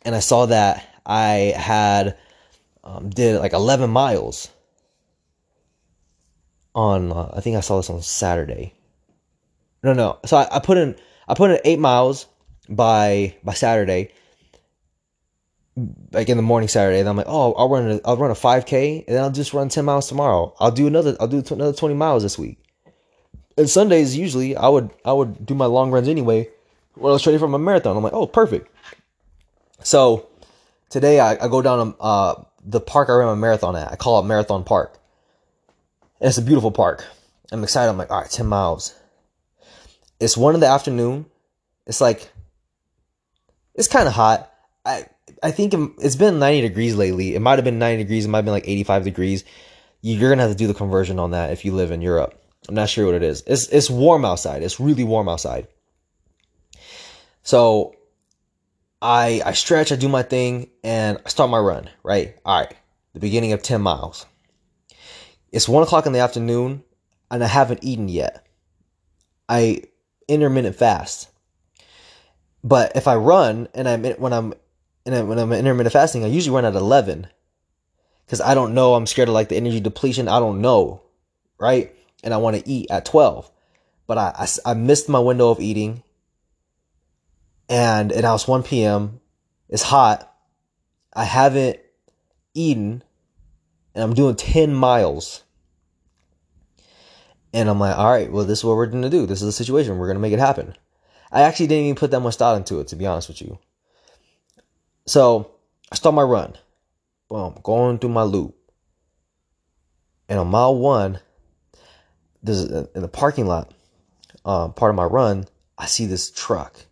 [0.05, 2.17] and I saw that I had
[2.83, 4.49] um, did like 11 miles
[6.73, 7.11] on.
[7.11, 8.73] Uh, I think I saw this on Saturday.
[9.83, 10.19] No, no.
[10.25, 10.95] So I, I put in
[11.27, 12.27] I put in eight miles
[12.69, 14.13] by by Saturday,
[16.13, 17.01] like in the morning Saturday.
[17.01, 19.53] And I'm like, oh, I'll run a, I'll run a 5K, and then I'll just
[19.53, 20.55] run 10 miles tomorrow.
[20.61, 22.57] I'll do another I'll do another 20 miles this week
[23.57, 26.49] and Sundays usually I would I would do my long runs anyway
[26.95, 27.95] when I was training for my marathon.
[27.97, 28.69] I'm like, oh, perfect.
[29.83, 30.27] So
[30.89, 32.35] today I, I go down uh,
[32.65, 33.91] the park I ran my marathon at.
[33.91, 34.97] I call it Marathon Park.
[36.19, 37.05] And it's a beautiful park.
[37.51, 37.89] I'm excited.
[37.89, 38.95] I'm like, all right, 10 miles.
[40.19, 41.25] It's one in the afternoon.
[41.85, 42.31] It's like,
[43.75, 44.49] it's kind of hot.
[44.85, 45.05] I
[45.41, 47.35] I think it's been 90 degrees lately.
[47.35, 48.25] It might have been 90 degrees.
[48.25, 49.43] It might have been like 85 degrees.
[50.01, 52.42] You're to have to do the conversion on that if you live in Europe.
[52.67, 53.43] I'm not sure what it is.
[53.45, 54.63] It's it's warm outside.
[54.63, 55.67] It's really warm outside.
[57.43, 57.95] So
[59.01, 61.89] I I stretch, I do my thing, and I start my run.
[62.03, 62.35] Right.
[62.45, 62.73] All right.
[63.13, 64.25] The beginning of ten miles.
[65.51, 66.83] It's one o'clock in the afternoon,
[67.29, 68.47] and I haven't eaten yet.
[69.49, 69.83] I
[70.27, 71.29] intermittent fast.
[72.63, 74.53] But if I run and I'm when I'm
[75.05, 77.27] and when I'm intermittent fasting, I usually run at eleven
[78.25, 78.95] because I don't know.
[78.95, 80.29] I'm scared of like the energy depletion.
[80.29, 81.01] I don't know,
[81.59, 81.93] right?
[82.23, 83.49] And I want to eat at 12.
[84.07, 86.03] But I, I, I, missed my window of eating.
[87.69, 89.21] And it now it's 1 p.m.
[89.69, 90.31] It's hot.
[91.13, 91.79] I haven't
[92.53, 93.03] eaten.
[93.95, 95.43] And I'm doing 10 miles.
[97.53, 99.25] And I'm like, all right, well, this is what we're going to do.
[99.25, 99.97] This is the situation.
[99.97, 100.75] We're going to make it happen.
[101.31, 103.59] I actually didn't even put that much thought into it, to be honest with you.
[105.05, 105.51] So
[105.91, 106.55] I start my run.
[107.29, 108.55] Boom, going through my loop.
[110.29, 111.19] And on mile one,
[112.45, 113.73] in the parking lot,
[114.45, 115.45] uh, part of my run,
[115.77, 116.85] I see this truck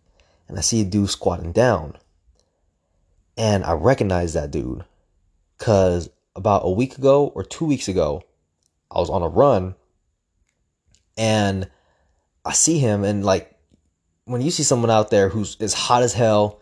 [0.48, 1.96] and I see a dude squatting down.
[3.36, 4.84] And I recognize that dude
[5.58, 8.22] because about a week ago or two weeks ago,
[8.90, 9.74] I was on a run
[11.16, 11.68] and
[12.44, 13.54] I see him and like
[14.24, 16.60] when you see someone out there who's as hot as hell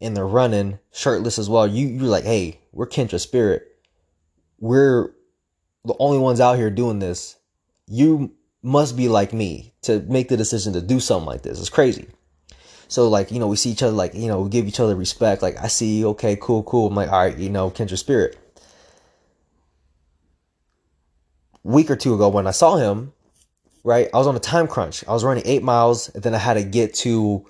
[0.00, 3.66] and they're running shirtless as well, you you're like, hey, we're kindred spirit.
[4.58, 5.12] We're
[5.84, 7.36] the only ones out here doing this.
[7.90, 11.58] You must be like me to make the decision to do something like this.
[11.58, 12.06] It's crazy.
[12.88, 14.96] So like, you know, we see each other like, you know, we give each other
[14.96, 15.42] respect.
[15.42, 16.88] Like I see you, okay, cool, cool.
[16.88, 18.38] I'm like, all right, you know, kindred spirit.
[21.62, 23.12] Week or two ago when I saw him,
[23.84, 25.04] right, I was on a time crunch.
[25.06, 27.46] I was running eight miles, and then I had to get to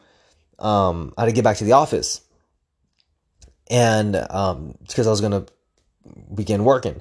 [0.58, 2.20] um I had to get back to the office.
[3.70, 5.46] And um because I was gonna
[6.34, 7.00] begin working.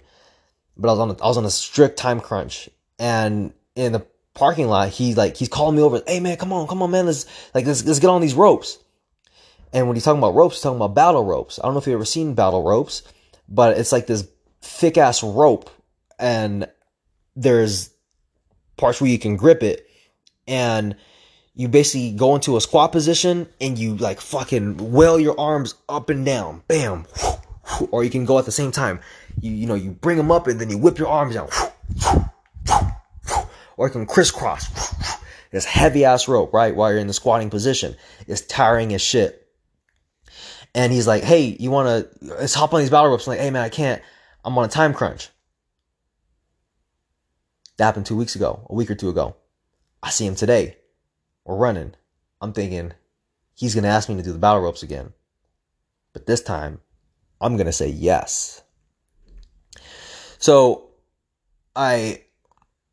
[0.78, 2.70] But I was on a, I was on a strict time crunch.
[3.00, 6.02] And in the parking lot, he like he's calling me over.
[6.06, 7.06] Hey man, come on, come on, man.
[7.06, 8.78] Let's like let's let's get on these ropes.
[9.72, 11.60] And when he's talking about ropes, he's talking about battle ropes.
[11.60, 13.04] I don't know if you've ever seen battle ropes,
[13.48, 14.28] but it's like this
[14.62, 15.70] thick ass rope,
[16.18, 16.68] and
[17.36, 17.92] there's
[18.78, 19.88] parts where you can grip it,
[20.48, 20.96] and
[21.56, 26.10] you basically go into a squat position and you like fucking wail your arms up
[26.10, 27.06] and down, bam,
[27.92, 29.00] or you can go at the same time.
[29.40, 31.50] You you know you bring them up and then you whip your arms down
[33.80, 34.68] or can crisscross.
[35.52, 36.76] This heavy ass rope, right?
[36.76, 37.96] While you're in the squatting position.
[38.28, 39.48] It's tiring as shit.
[40.76, 43.26] And he's like, hey, you wanna let's hop on these battle ropes?
[43.26, 44.00] I'm like, hey man, I can't.
[44.46, 45.30] I'm on a time crunch.
[47.78, 49.38] That happened two weeks ago, a week or two ago.
[50.04, 50.78] I see him today.
[51.44, 51.96] We're running.
[52.42, 52.94] I'm thinking
[53.56, 55.14] he's gonna ask me to do the battle ropes again.
[56.14, 56.80] But this time,
[57.42, 58.62] I'm gonna say yes.
[60.38, 60.92] So
[61.76, 62.22] I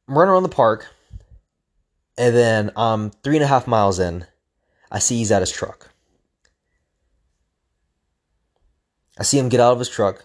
[0.08, 0.86] I'm running around the park,
[2.16, 4.26] and then um three and a half miles in,
[4.90, 5.90] I see he's at his truck.
[9.18, 10.24] I see him get out of his truck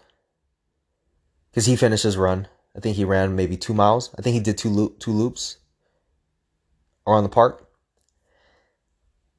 [1.50, 2.48] because he finished his run.
[2.76, 4.13] I think he ran maybe two miles.
[4.17, 5.58] I think he did two loop two loops
[7.08, 7.67] around the park.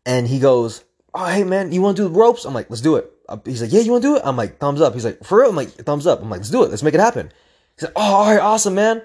[0.04, 2.96] And he goes, "Oh, hey man, you want to do ropes?" I'm like, "Let's do
[2.96, 5.04] it." Uh, he's like, "Yeah, you want to do it?" I'm like, "Thumbs up." He's
[5.04, 6.70] like, "For real?" I'm like, "Thumbs up." I'm like, "Let's do it.
[6.70, 7.30] Let's make it happen."
[7.76, 9.02] He's like, "Oh, all right, awesome, man."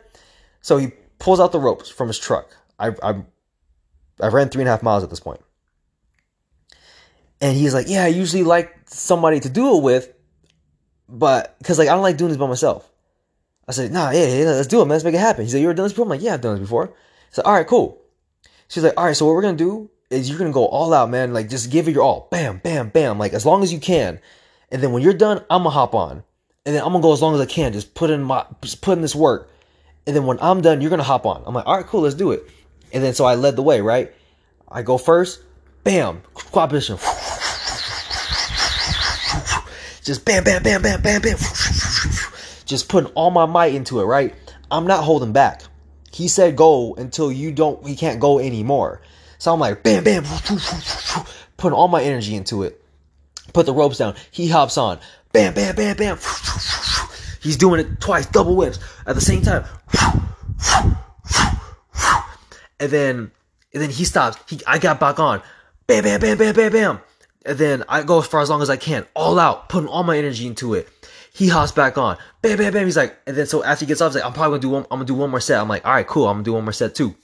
[0.62, 2.56] So he pulls out the ropes from his truck.
[2.80, 3.24] I I
[4.22, 5.42] I ran three and a half miles at this point.
[7.42, 10.14] And he's like, Yeah, I usually like somebody to do it with,
[11.08, 12.90] but because like I don't like doing this by myself.
[13.68, 14.96] I said, Nah, yeah, yeah, let's do it, man.
[14.96, 15.46] Let's make it happen.
[15.46, 16.06] He said, You ever done this before?
[16.06, 16.94] I'm like, Yeah, I've done this before.
[17.32, 18.02] Said, All right, cool.
[18.68, 21.10] She's like, All right, so what we're gonna do is you're gonna go all out,
[21.10, 21.34] man.
[21.34, 22.28] Like just give it your all.
[22.32, 23.20] Bam, bam, bam.
[23.20, 24.20] Like as long as you can.
[24.72, 26.24] And then when you're done, I'm gonna hop on.
[26.66, 27.74] And then I'm gonna go as long as I can.
[27.74, 29.52] Just put in my just put in this work.
[30.08, 31.44] And then when I'm done, you're gonna hop on.
[31.46, 32.50] I'm like, all right, cool, let's do it.
[32.94, 34.14] And then so I led the way, right?
[34.70, 35.42] I go first,
[35.84, 36.98] bam, squat position.
[40.04, 41.38] Just bam, bam, bam, bam, bam, bam.
[42.66, 44.34] Just putting all my might into it, right?
[44.72, 45.64] I'm not holding back.
[46.14, 49.02] He said go until you don't, we can't go anymore.
[49.40, 50.24] So I'm like, bam, bam,
[51.58, 52.82] putting all my energy into it.
[53.52, 54.16] Put the ropes down.
[54.32, 55.00] He hops on.
[55.34, 56.18] Bam, bam, bam, bam.
[57.48, 59.64] He's doing it twice, double whips at the same time.
[62.78, 63.32] And then,
[63.74, 64.38] and then he stops.
[64.50, 65.42] He, I got back on.
[65.88, 67.00] Bam, bam, bam, bam, bam, bam.
[67.46, 70.18] And then I go for as long as I can, all out, putting all my
[70.18, 70.90] energy into it.
[71.34, 72.18] He hops back on.
[72.42, 72.84] Bam, bam, bam.
[72.84, 74.70] He's like, and then so after he gets off, he's like, I'm probably gonna do
[74.72, 74.84] one.
[74.92, 75.62] I'm gonna do one more set.
[75.62, 76.28] I'm like, all right, cool.
[76.28, 77.16] I'm gonna do one more set too.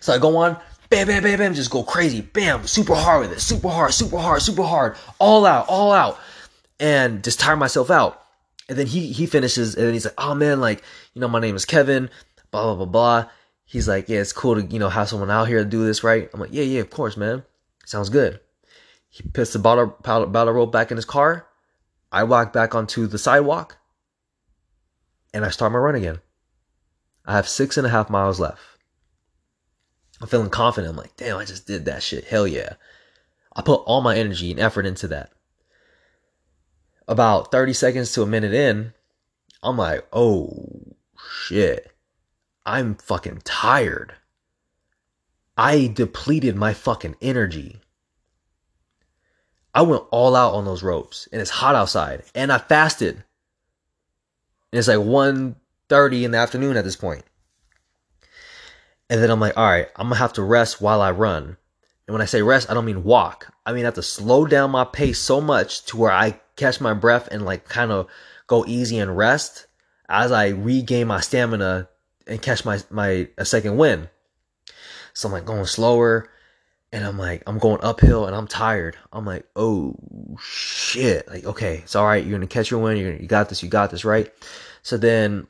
[0.00, 0.58] So I go on.
[0.90, 1.54] Bam, bam, bam, bam.
[1.54, 2.20] Just go crazy.
[2.20, 3.40] Bam, super hard with it.
[3.40, 4.96] Super hard, super hard, super hard.
[5.18, 6.18] All out, all out,
[6.78, 8.22] and just tire myself out.
[8.68, 10.82] And then he he finishes, and then he's like, "Oh man, like
[11.14, 12.10] you know, my name is Kevin."
[12.50, 13.30] Blah blah blah blah.
[13.64, 16.04] He's like, "Yeah, it's cool to you know have someone out here to do this,
[16.04, 17.44] right?" I'm like, "Yeah, yeah, of course, man.
[17.86, 18.40] Sounds good."
[19.08, 21.46] He puts the battle battle rope back in his car.
[22.12, 23.78] I walk back onto the sidewalk,
[25.32, 26.20] and I start my run again.
[27.24, 28.60] I have six and a half miles left.
[30.20, 30.90] I'm feeling confident.
[30.90, 32.24] I'm like, damn, I just did that shit.
[32.24, 32.74] Hell yeah.
[33.54, 35.32] I put all my energy and effort into that
[37.08, 38.92] about 30 seconds to a minute in,
[39.62, 40.94] I'm like, oh
[41.42, 41.90] shit.
[42.64, 44.14] I'm fucking tired.
[45.56, 47.80] I depleted my fucking energy.
[49.74, 53.16] I went all out on those ropes and it's hot outside and I fasted.
[54.70, 57.24] And it's like 1.30 in the afternoon at this point.
[59.08, 61.56] And then I'm like, all right, I'm gonna have to rest while I run.
[62.06, 63.52] And when I say rest, I don't mean walk.
[63.64, 66.80] I mean I have to slow down my pace so much to where I catch
[66.80, 68.08] my breath and like kind of
[68.46, 69.66] go easy and rest
[70.08, 71.88] as I regain my stamina
[72.26, 74.08] and catch my my a second win.
[75.14, 76.30] So I'm like going slower
[76.92, 78.96] and I'm like I'm going uphill and I'm tired.
[79.12, 79.94] I'm like, "Oh
[80.40, 82.24] shit." Like, okay, it's all right.
[82.24, 82.98] You're going to catch your win.
[83.02, 83.62] Gonna, you got this.
[83.62, 84.32] You got this, right?
[84.82, 85.46] So then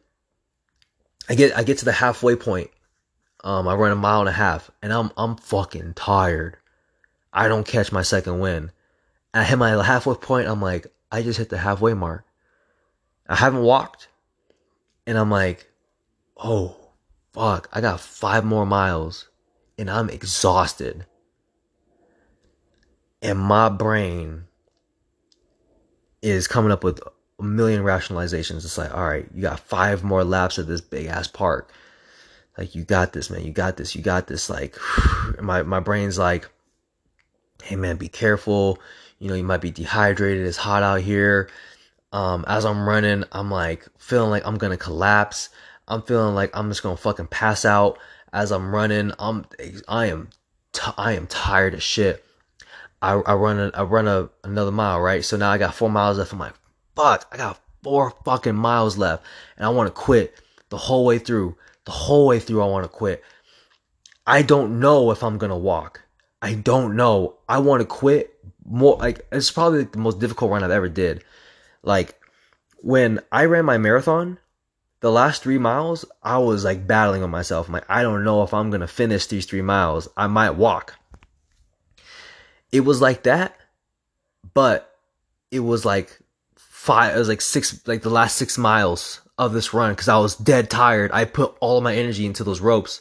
[1.28, 2.70] I get I get to the halfway point
[3.44, 6.56] Um, I run a mile and a half, and I'm I'm fucking tired.
[7.32, 8.72] I don't catch my second wind.
[9.34, 10.48] I hit my halfway point.
[10.48, 12.24] I'm like, I just hit the halfway mark.
[13.28, 14.08] I haven't walked,
[15.06, 15.70] and I'm like,
[16.36, 16.76] oh
[17.32, 19.28] fuck, I got five more miles,
[19.78, 21.06] and I'm exhausted.
[23.20, 24.44] And my brain
[26.22, 27.00] is coming up with
[27.38, 28.58] a million rationalizations.
[28.58, 31.72] It's like, all right, you got five more laps of this big ass park.
[32.56, 33.44] Like, you got this, man.
[33.44, 33.94] You got this.
[33.94, 34.50] You got this.
[34.50, 34.76] Like,
[35.40, 36.48] my, my brain's like,
[37.62, 38.78] hey, man, be careful.
[39.18, 40.46] You know, you might be dehydrated.
[40.46, 41.50] It's hot out here.
[42.12, 45.50] Um, as I'm running, I'm like feeling like I'm gonna collapse.
[45.86, 47.98] I'm feeling like I'm just gonna fucking pass out
[48.32, 49.12] as I'm running.
[49.18, 49.46] I'm,
[49.88, 50.30] I am,
[50.72, 52.24] t- I am tired as shit.
[53.00, 55.24] I, I run a, I run a, another mile, right?
[55.24, 56.32] So now I got four miles left.
[56.32, 56.54] I'm like,
[56.96, 59.24] fuck, I got four fucking miles left
[59.56, 60.34] and I want to quit
[60.68, 61.56] the whole way through.
[61.84, 63.22] The whole way through, I want to quit.
[64.26, 66.02] I don't know if I'm to walk.
[66.42, 67.36] I don't know.
[67.48, 68.37] I want to quit
[68.68, 68.96] more.
[68.96, 71.24] Like, it's probably the most difficult run I've ever did.
[71.82, 72.18] Like,
[72.78, 74.38] when I ran my marathon,
[75.00, 77.66] the last three miles, I was like battling with myself.
[77.66, 80.08] I'm like, I don't know if I'm to finish these three miles.
[80.16, 80.98] I might walk
[82.72, 83.56] it was like that,
[84.54, 84.94] but
[85.50, 86.18] it was like
[86.56, 90.18] five, it was like six, like the last six miles of this run because I
[90.18, 91.10] was dead tired.
[91.12, 93.00] I put all of my energy into those ropes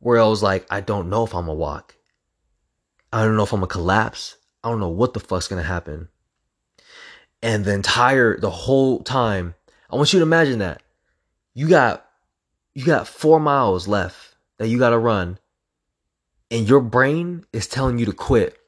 [0.00, 1.94] where I was like, I don't know if I'm gonna walk.
[3.12, 4.36] I don't know if I'm gonna collapse.
[4.62, 6.08] I don't know what the fuck's gonna happen.
[7.42, 9.54] And the entire, the whole time,
[9.90, 10.82] I want you to imagine that
[11.54, 12.04] you got,
[12.74, 15.38] you got four miles left that you gotta run
[16.50, 18.58] and your brain is telling you to quit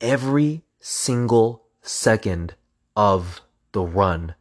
[0.00, 2.54] every single second
[2.96, 3.40] of
[3.72, 4.34] the run.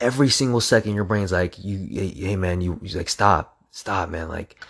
[0.00, 1.78] Every single second, your brain's like, you,
[2.14, 4.28] hey, man, you, you like, stop, stop, man.
[4.28, 4.62] Like,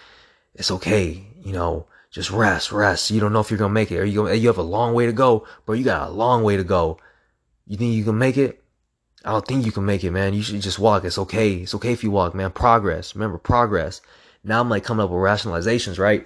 [0.55, 1.26] it's okay.
[1.42, 3.10] You know, just rest, rest.
[3.10, 5.06] You don't know if you're to make it you, gonna, you have a long way
[5.06, 5.74] to go, bro.
[5.74, 6.98] You got a long way to go.
[7.66, 8.62] You think you can make it?
[9.24, 10.32] I don't think you can make it, man.
[10.32, 11.04] You should just walk.
[11.04, 11.54] It's okay.
[11.54, 12.52] It's okay if you walk, man.
[12.52, 13.16] Progress.
[13.16, 14.00] Remember, progress.
[14.44, 16.24] Now I'm like coming up with rationalizations, right?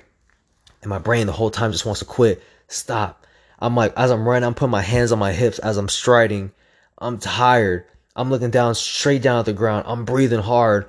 [0.83, 2.43] And my brain the whole time just wants to quit.
[2.67, 3.27] Stop.
[3.59, 6.53] I'm like, as I'm running, I'm putting my hands on my hips as I'm striding.
[6.99, 7.87] I'm tired.
[8.15, 9.85] I'm looking down, straight down at the ground.
[9.89, 10.87] I'm breathing hard.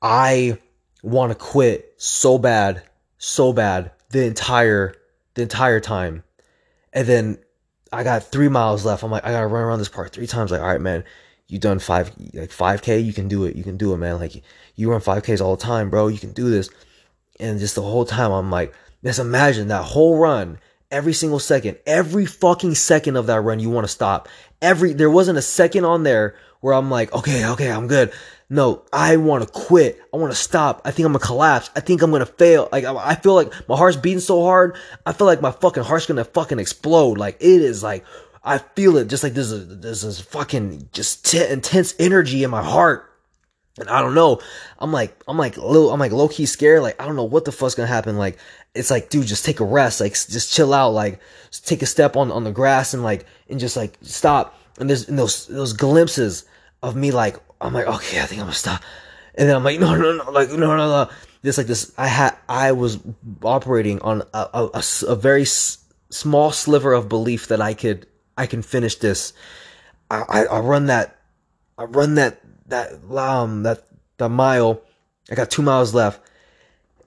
[0.00, 0.58] I
[1.02, 2.82] want to quit so bad,
[3.18, 4.94] so bad the entire,
[5.34, 6.22] the entire time.
[6.92, 7.38] And then
[7.92, 9.02] I got three miles left.
[9.02, 10.50] I'm like, I gotta run around this park three times.
[10.50, 11.04] Like, all right, man,
[11.48, 13.04] you done five, like 5k.
[13.04, 13.56] You can do it.
[13.56, 14.18] You can do it, man.
[14.18, 14.42] Like
[14.74, 16.08] you run 5ks all the time, bro.
[16.08, 16.68] You can do this.
[17.38, 20.58] And just the whole time, I'm like, just imagine that whole run
[20.90, 24.28] every single second, every fucking second of that run, you want to stop.
[24.62, 28.12] Every, there wasn't a second on there where I'm like, okay, okay, I'm good.
[28.48, 30.00] No, I want to quit.
[30.14, 30.82] I want to stop.
[30.84, 31.68] I think I'm gonna collapse.
[31.74, 32.68] I think I'm gonna fail.
[32.70, 34.76] Like, I feel like my heart's beating so hard.
[35.04, 37.18] I feel like my fucking heart's gonna fucking explode.
[37.18, 38.04] Like, it is like,
[38.44, 42.62] I feel it just like a, there's this fucking just t- intense energy in my
[42.62, 43.12] heart.
[43.78, 44.40] And I don't know.
[44.78, 46.82] I'm like, I'm like little, I'm like low key scared.
[46.82, 48.16] Like, I don't know what the fuck's gonna happen.
[48.16, 48.38] Like,
[48.74, 50.00] it's like, dude, just take a rest.
[50.00, 50.90] Like, just chill out.
[50.90, 51.20] Like,
[51.64, 54.58] take a step on, on the grass and like, and just like stop.
[54.78, 56.44] And there's and those, those glimpses
[56.82, 58.82] of me, like, I'm like, okay, I think I'm gonna stop.
[59.34, 61.10] And then I'm like, no, no, no, like, no, no, no.
[61.42, 62.98] This, like, this, I had, I was
[63.42, 65.78] operating on a, a, a, a very s-
[66.10, 68.06] small sliver of belief that I could,
[68.38, 69.32] I can finish this.
[70.10, 71.18] I, I, I run that,
[71.78, 73.84] I run that that um that
[74.18, 74.82] the mile.
[75.30, 76.20] I got two miles left.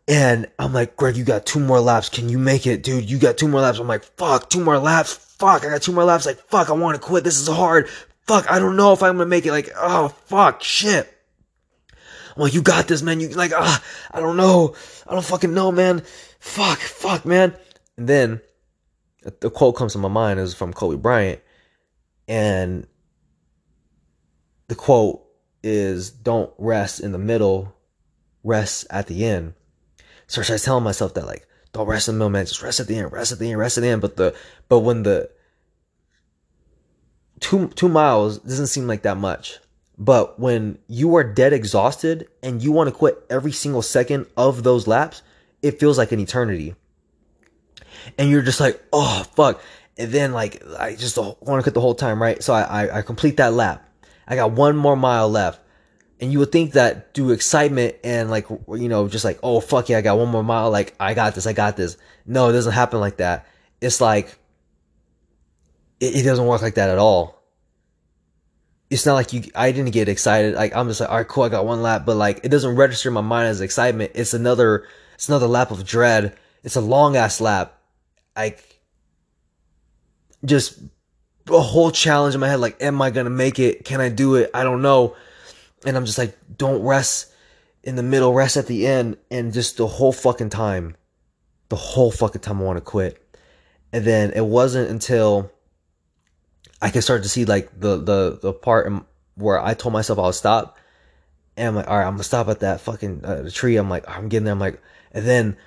[0.08, 2.10] And I'm like, Greg, you got two more laps.
[2.10, 3.10] Can you make it, dude?
[3.10, 3.78] You got two more laps.
[3.78, 5.14] I'm like, fuck, two more laps.
[5.14, 6.26] Fuck, I got two more laps.
[6.26, 7.24] Like, fuck, I want to quit.
[7.24, 7.88] This is hard.
[8.26, 9.52] Fuck, I don't know if I'm gonna make it.
[9.52, 11.14] Like, oh, fuck, shit.
[12.36, 13.20] I'm like, you got this, man.
[13.20, 14.76] You like, ah, I don't know.
[15.08, 16.02] I don't fucking know, man.
[16.40, 17.56] Fuck, fuck, man.
[17.96, 18.42] And then
[19.42, 21.42] the quote comes to my mind is from Kobe Bryant,
[22.28, 22.88] and
[24.70, 25.22] the quote
[25.64, 27.76] is don't rest in the middle,
[28.44, 29.54] rest at the end.
[30.28, 32.46] So I was telling myself that like, don't rest in the middle, man.
[32.46, 34.02] Just rest at the end, rest at the end, rest at the end.
[34.02, 34.36] But the
[34.68, 35.30] but when the
[37.40, 39.60] two two miles doesn't seem like that much.
[39.98, 44.64] But when you are dead exhausted and you want to quit every single second of
[44.64, 45.22] those laps,
[45.62, 46.76] it feels like an eternity.
[48.18, 49.62] And you're just like, oh fuck.
[49.98, 52.42] And then like I just want to quit the whole time, right?
[52.42, 53.89] So I, I, I complete that lap.
[54.30, 55.60] I got one more mile left.
[56.22, 59.90] And you would think that through excitement and like, you know, just like, oh, fuck
[59.90, 60.70] yeah, I got one more mile.
[60.70, 61.98] Like, I got this, I got this.
[62.26, 63.48] No, it doesn't happen like that.
[63.82, 64.38] It's like,
[66.00, 67.42] it, it doesn't work like that at all.
[68.90, 70.56] it's not like you I didn't get excited.
[70.56, 72.76] Like I'm just like, all right, cool, I got one lap, but like it doesn't
[72.76, 74.12] register in my mind as excitement.
[74.16, 76.36] It's another it's another lap of dread.
[76.64, 77.80] It's a long ass lap.
[78.36, 78.82] Like
[80.44, 80.80] just
[81.50, 83.86] a whole challenge in my head, like, am I gonna make it?
[83.86, 84.52] Can I do it?
[84.54, 85.16] I don't know.
[85.86, 87.32] And I'm just like, don't rest
[87.84, 90.96] in the middle, rest at the end, and just the whole fucking time.
[91.70, 93.24] The whole fucking time I want to quit.
[93.94, 95.52] And then it wasn't until
[96.82, 98.92] I could start to see like the the the part
[99.36, 100.78] where I told myself I'll stop,
[101.58, 103.78] and I'm like, all right, I'm gonna stop at that fucking uh, tree.
[103.78, 104.54] I'm like, I'm getting there.
[104.54, 104.82] I'm like,
[105.12, 105.58] and then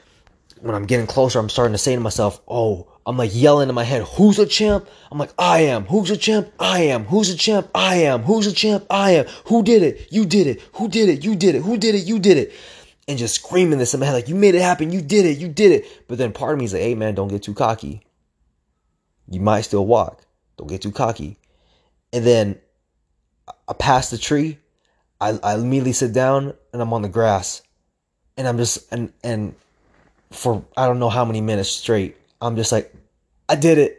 [0.61, 3.75] when I'm getting closer, I'm starting to say to myself, oh, I'm like yelling in
[3.75, 4.89] my head, who's a champ?
[5.11, 5.87] I'm like, I am.
[5.87, 6.53] Who's a champ?
[6.59, 7.05] I am.
[7.05, 7.69] Who's a champ?
[7.75, 8.23] I am.
[8.23, 8.87] Who's a champ?
[8.89, 9.27] I am.
[9.47, 10.09] Who did it?
[10.13, 10.61] You did it.
[10.75, 11.25] Who did it?
[11.25, 11.63] You did it.
[11.63, 12.05] Who did it?
[12.05, 12.53] You did it.
[13.09, 14.93] And just screaming this in my head, like, you made it happen.
[14.93, 15.39] You did it.
[15.39, 16.05] You did it.
[16.07, 18.03] But then part of me is like, hey, man, don't get too cocky.
[19.29, 20.25] You might still walk.
[20.57, 21.39] Don't get too cocky.
[22.13, 22.61] And then
[23.69, 24.59] I pass the tree.
[25.21, 27.63] I, I immediately sit down and I'm on the grass.
[28.37, 29.57] And I'm just, and, and
[30.31, 32.93] for I don't know how many minutes straight, I'm just like,
[33.49, 33.99] I did it.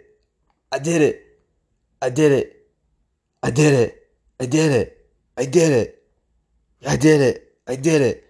[0.71, 1.21] I did it.
[2.01, 2.69] I did it.
[3.41, 4.07] I did it.
[4.39, 4.97] I did it.
[5.37, 6.03] I did it.
[6.85, 7.57] I did it.
[7.67, 8.23] I did it.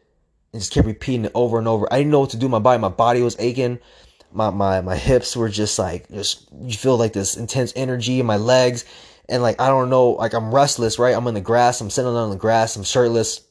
[0.53, 1.91] And just kept repeating it over and over.
[1.91, 2.47] I didn't know what to do.
[2.47, 3.80] My body, my body was aching
[4.34, 8.26] my my my hips were just like just you feel like this intense energy in
[8.26, 8.86] my legs
[9.30, 12.09] and like I don't know like I'm restless right I'm in the grass I'm sitting
[12.09, 13.41] on the grass I'm shirtless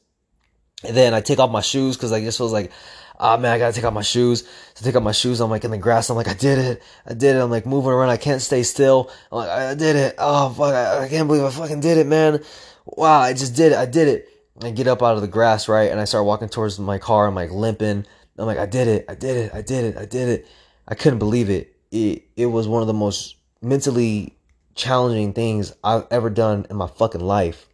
[0.83, 2.71] and then I take off my shoes because like just feels like
[3.19, 4.43] oh man I gotta take off my shoes
[4.75, 6.83] to take off my shoes I'm like in the grass I'm like I did it
[7.05, 9.95] I did it I'm like moving around I can't stay still I'm like I did
[9.95, 12.43] it oh fuck I, I can't believe I fucking did it man
[12.85, 14.29] wow I just did it I did it
[14.61, 17.27] I get up out of the grass right and I start walking towards my car
[17.27, 18.05] I'm like limping
[18.37, 20.47] I'm like I did it I did it I did it I did it
[20.87, 21.75] I couldn't believe it.
[21.91, 24.35] It it was one of the most mentally
[24.75, 27.67] challenging things I've ever done in my fucking life.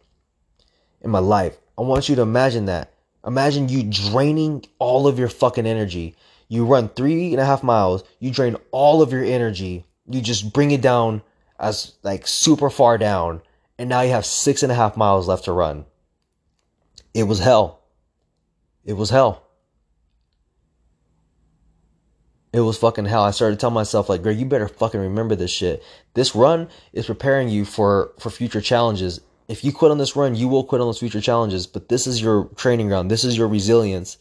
[1.00, 1.56] In my life.
[1.78, 2.92] I want you to imagine that.
[3.26, 6.14] Imagine you draining all of your fucking energy.
[6.48, 10.52] You run three and a half miles, you drain all of your energy, you just
[10.52, 11.22] bring it down
[11.58, 13.42] as like super far down,
[13.78, 15.84] and now you have six and a half miles left to run.
[17.14, 17.82] It was hell.
[18.84, 19.50] It was hell
[22.52, 23.22] it was fucking hell.
[23.22, 25.82] I started telling myself like, Greg, you better fucking remember this shit.
[26.14, 29.20] This run is preparing you for for future challenges.
[29.50, 31.66] If you quit on this run, you will quit on those future challenges.
[31.66, 33.10] But this is your training ground.
[33.10, 34.16] This is your resilience.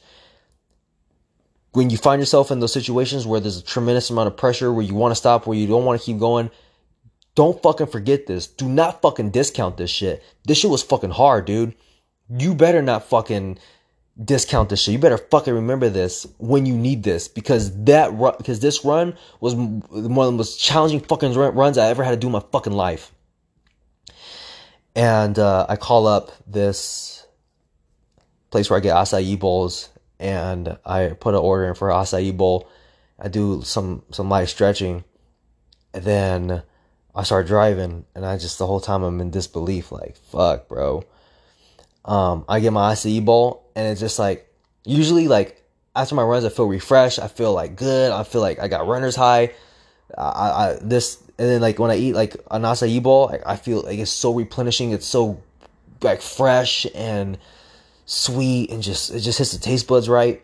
[1.73, 4.83] When you find yourself in those situations where there's a tremendous amount of pressure, where
[4.83, 6.49] you want to stop, where you don't want to keep going,
[7.35, 8.47] don't fucking forget this.
[8.47, 10.23] Do not fucking discount this shit.
[10.45, 11.75] This shit was fucking hard, dude.
[12.27, 13.59] You better not fucking
[14.21, 14.93] discount this shit.
[14.93, 19.53] You better fucking remember this when you need this because that because this run was
[19.53, 22.73] one of the most challenging fucking runs I ever had to do in my fucking
[22.73, 23.13] life.
[24.95, 27.25] And uh, I call up this
[28.51, 32.35] place where I get acai bowls, and I put an order in for an acai
[32.35, 32.69] bowl.
[33.19, 35.03] I do some some light stretching,
[35.93, 36.63] and then
[37.15, 41.03] I start driving, and I just the whole time I'm in disbelief, like fuck, bro.
[42.05, 44.51] Um, I get my acai bowl and it's just like
[44.83, 45.63] usually like
[45.95, 48.87] after my runs I feel refreshed, I feel like good, I feel like I got
[48.87, 49.53] runner's high.
[50.17, 53.55] I, I this and then like when I eat like an acai bowl, I, I
[53.55, 54.91] feel like it's so replenishing.
[54.91, 55.41] It's so
[56.01, 57.37] like fresh and
[58.05, 60.43] sweet and just it just hits the taste buds right.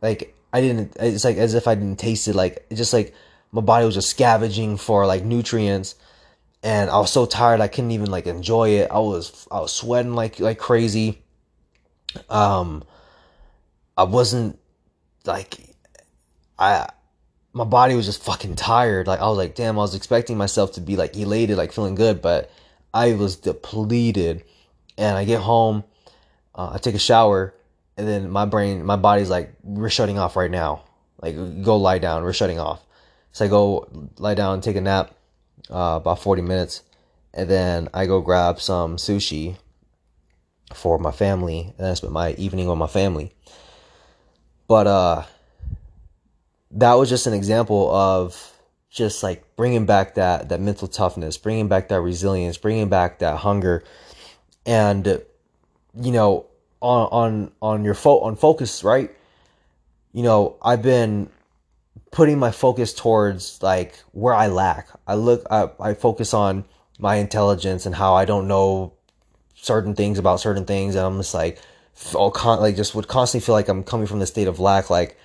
[0.00, 0.96] Like I didn't.
[1.00, 2.36] It's like as if I didn't taste it.
[2.36, 3.12] Like it just like
[3.50, 5.96] my body was just scavenging for like nutrients,
[6.62, 8.92] and I was so tired I couldn't even like enjoy it.
[8.92, 11.22] I was I was sweating like like crazy
[12.30, 12.84] um
[13.96, 14.60] I wasn't
[15.24, 15.58] like
[16.56, 16.88] I
[17.58, 19.08] my body was just fucking tired.
[19.08, 21.96] Like I was like, damn, I was expecting myself to be like elated, like feeling
[21.96, 22.50] good, but
[22.94, 24.44] I was depleted.
[24.96, 25.84] And I get home,
[26.54, 27.54] uh, I take a shower,
[27.96, 30.84] and then my brain, my body's like, we're shutting off right now.
[31.20, 32.80] Like go lie down, we're shutting off.
[33.32, 33.88] So I go
[34.18, 35.14] lie down, take a nap,
[35.68, 36.82] uh, about forty minutes,
[37.34, 39.56] and then I go grab some sushi
[40.74, 43.32] for my family, and I spent my evening with my family.
[44.68, 45.22] But uh,
[46.72, 48.54] that was just an example of
[48.90, 53.38] just like bringing back that that mental toughness, bringing back that resilience, bringing back that
[53.38, 53.84] hunger,
[54.66, 55.22] and
[56.00, 56.46] you know
[56.80, 59.10] on on on your fo- on focus, right?
[60.12, 61.30] You know, I've been
[62.10, 64.88] putting my focus towards like where I lack.
[65.06, 66.64] I look, I, I focus on
[66.98, 68.94] my intelligence and how I don't know
[69.54, 71.58] certain things about certain things, and I'm just like,
[72.14, 74.90] all con- like just would constantly feel like I'm coming from the state of lack.
[74.90, 75.18] Like,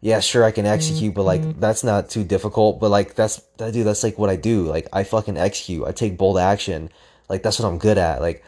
[0.00, 1.60] yeah, sure, I can execute, but like mm-hmm.
[1.60, 2.78] that's not too difficult.
[2.78, 4.62] But like that's that dude, that's like what I do.
[4.64, 5.86] Like I fucking execute.
[5.86, 6.90] I take bold action.
[7.28, 8.20] Like that's what I'm good at.
[8.20, 8.44] Like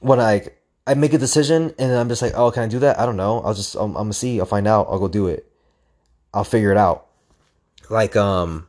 [0.00, 0.48] when I
[0.86, 2.98] I make a decision and I'm just like, oh, can I do that?
[2.98, 3.40] I don't know.
[3.40, 4.40] I'll just I'm, I'm gonna see.
[4.40, 4.86] I'll find out.
[4.88, 5.50] I'll go do it.
[6.32, 7.06] I'll figure it out.
[7.90, 8.66] Like um,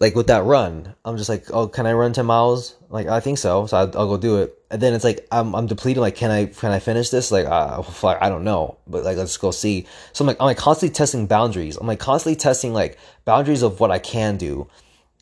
[0.00, 2.74] like with that run, I'm just like, oh, can I run ten miles?
[2.88, 3.66] Like I think so.
[3.66, 4.56] So I, will go do it.
[4.70, 6.00] And then it's like I'm I'm depleted.
[6.00, 7.30] Like can I can I finish this?
[7.30, 8.78] Like uh, I don't know.
[8.86, 9.86] But like let's go see.
[10.14, 11.76] So I'm like I'm like constantly testing boundaries.
[11.76, 14.68] I'm like constantly testing like boundaries of what I can do,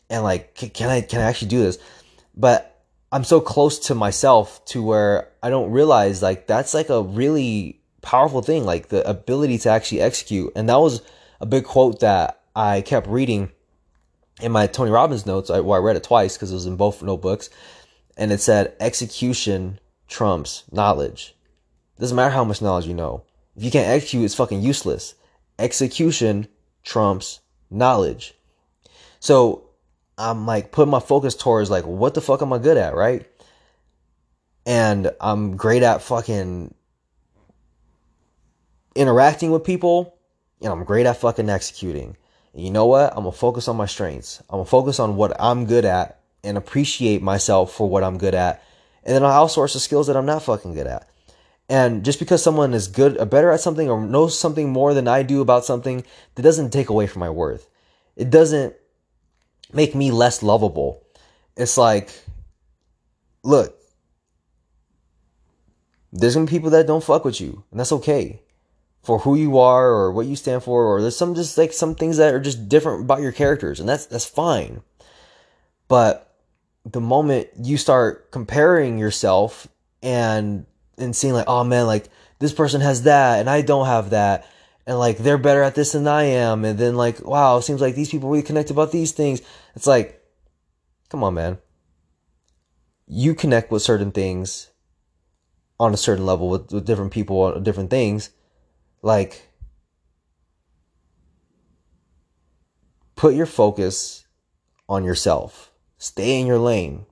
[0.09, 1.79] and like can I can I actually do this?
[2.37, 7.03] But I'm so close to myself to where I don't realize like that's like a
[7.03, 10.53] really powerful thing, like the ability to actually execute.
[10.55, 11.03] And that was
[11.41, 13.51] a big quote that I kept reading
[14.41, 15.51] in my Tony Robbins notes.
[15.51, 17.51] I, well, I read it twice because it was in both notebooks,
[18.17, 21.35] and it said execution trumps knowledge.
[21.99, 23.25] Doesn't matter how much knowledge you know.
[23.57, 25.15] If you can't execute, it's fucking useless.
[25.59, 26.47] Execution
[26.85, 28.35] trumps knowledge.
[29.21, 29.69] So
[30.17, 33.27] I'm like putting my focus towards like what the fuck am I good at, right?
[34.65, 36.75] And I'm great at fucking
[38.95, 40.19] interacting with people,
[40.61, 42.17] and I'm great at fucking executing.
[42.55, 43.13] You know what?
[43.13, 44.41] I'm gonna focus on my strengths.
[44.49, 48.35] I'm gonna focus on what I'm good at and appreciate myself for what I'm good
[48.35, 48.63] at.
[49.05, 51.09] And then I'll outsource the skills that I'm not fucking good at.
[51.69, 55.07] And just because someone is good or better at something or knows something more than
[55.07, 57.69] I do about something, that doesn't take away from my worth.
[58.17, 58.75] It doesn't
[59.73, 61.03] make me less lovable.
[61.57, 62.11] It's like,
[63.43, 63.75] look,
[66.11, 68.41] there's gonna be people that don't fuck with you, and that's okay
[69.03, 71.95] for who you are or what you stand for, or there's some just like some
[71.95, 74.83] things that are just different about your characters, and that's that's fine.
[75.89, 76.35] But
[76.85, 79.69] the moment you start comparing yourself
[80.03, 84.11] and and seeing like, oh man, like this person has that and I don't have
[84.11, 84.47] that,
[84.87, 87.81] and like they're better at this than I am, and then like wow, it seems
[87.81, 89.41] like these people really connect about these things.
[89.75, 90.23] It's like,
[91.09, 91.59] come on, man.
[93.07, 94.71] You connect with certain things
[95.81, 98.31] on a certain level with, with different people on different things.
[99.03, 99.49] Like,
[103.17, 104.27] put your focus
[104.89, 105.73] on yourself.
[105.99, 107.07] Stay in your lane.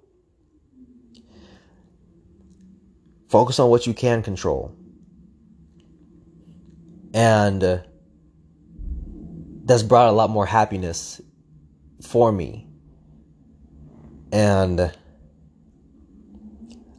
[3.28, 4.74] Focus on what you can control.
[7.12, 7.78] And uh,
[9.64, 11.20] that's brought a lot more happiness
[12.02, 12.68] for me.
[14.32, 14.92] And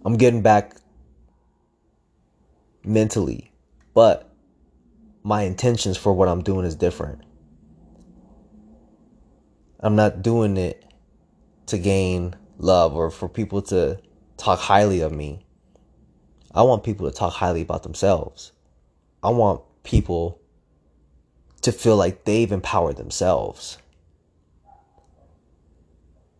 [0.04, 0.76] I'm getting back
[2.84, 3.52] mentally,
[3.94, 4.27] but
[5.28, 7.22] my intentions for what I'm doing is different.
[9.82, 10.86] I'm not doing it
[11.66, 14.00] to gain love or for people to
[14.38, 15.46] talk highly of me.
[16.56, 18.54] I want people to talk highly about themselves.
[19.22, 20.40] I want people
[21.64, 23.80] to feel like they've empowered themselves.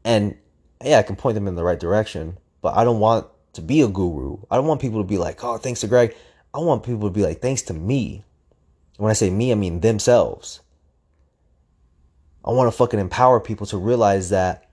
[0.06, 0.38] And
[0.82, 3.82] yeah, I can point them in the right direction, but I don't want to be
[3.82, 4.38] a guru.
[4.50, 6.16] I don't want people to be like, oh, thanks to Greg.
[6.54, 8.24] I want people to be like, thanks to me.
[8.98, 10.62] When I say me, I mean themselves.
[12.46, 14.66] I want to fucking empower people to realize that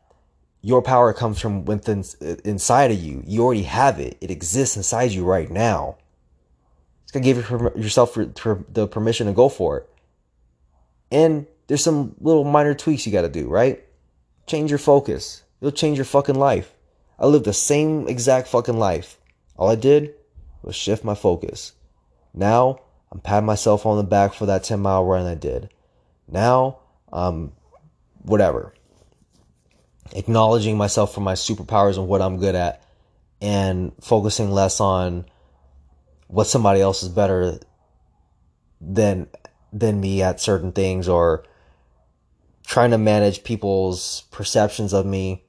[0.62, 3.22] your power comes from within uh, inside of you.
[3.26, 4.16] You already have it.
[4.20, 5.96] It exists inside you right now
[7.02, 9.90] It's gonna give yourself the permission to go for it.
[11.10, 13.84] And there's some little minor tweaks you got to do, right?
[14.46, 15.42] Change your focus.
[15.60, 16.74] It'll change your fucking life.
[17.18, 19.18] I lived the same exact fucking life.
[19.56, 20.14] All I did
[20.62, 21.72] was shift my focus.
[22.34, 22.80] Now
[23.14, 25.70] I'm patting myself on the back for that 10 mile run I did.
[26.26, 26.80] Now,
[27.12, 27.52] um,
[28.22, 28.74] whatever.
[30.12, 32.82] Acknowledging myself for my superpowers and what I'm good at
[33.40, 35.26] and focusing less on
[36.26, 37.58] what somebody else is better
[38.80, 39.28] than
[39.72, 41.44] than me at certain things or
[42.66, 45.44] trying to manage people's perceptions of me.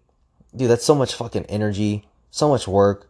[0.55, 3.09] Dude, that's so much fucking energy, so much work,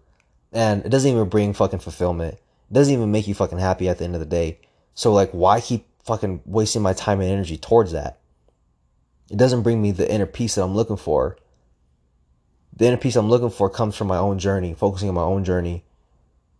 [0.51, 2.37] and it doesn't even bring fucking fulfillment.
[2.71, 4.59] Doesn't even make you fucking happy at the end of the day.
[4.93, 8.19] So like why keep fucking wasting my time and energy towards that?
[9.29, 11.37] It doesn't bring me the inner peace that I'm looking for.
[12.75, 15.43] The inner peace I'm looking for comes from my own journey, focusing on my own
[15.43, 15.83] journey,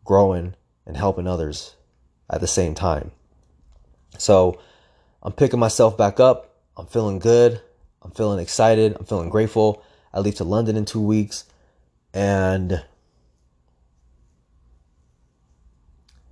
[0.03, 1.75] growing, and helping others
[2.29, 3.11] at the same time.
[4.17, 4.59] So
[5.21, 6.55] I'm picking myself back up.
[6.77, 7.61] I'm feeling good.
[8.01, 8.95] I'm feeling excited.
[8.97, 9.83] I'm feeling grateful.
[10.13, 11.45] I leave to London in two weeks
[12.13, 12.83] and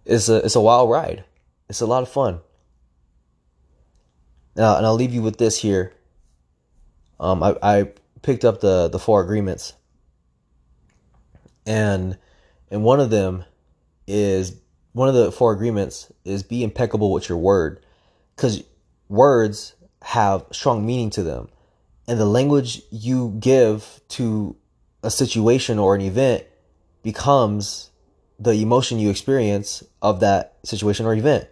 [0.05, 1.23] it's a it's a wild ride.
[1.69, 2.39] It's a lot of fun.
[4.55, 5.93] Now, and I'll leave you with this here.
[7.19, 7.91] Um, I, I
[8.21, 9.73] picked up the the four agreements,
[11.65, 12.17] and
[12.69, 13.45] in one of them,
[14.07, 14.59] is
[14.93, 17.83] one of the four agreements is be impeccable with your word
[18.35, 18.63] because
[19.09, 21.47] words have strong meaning to them
[22.07, 24.55] and the language you give to
[25.01, 26.43] a situation or an event
[27.01, 27.89] becomes
[28.43, 31.47] the emotion you experience of that situation or event.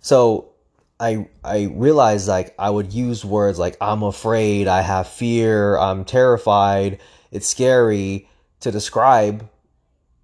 [0.00, 0.52] So
[0.98, 6.04] I I realized like I would use words like I'm afraid, I have fear, I'm
[6.04, 8.28] terrified, it's scary
[8.60, 9.48] to describe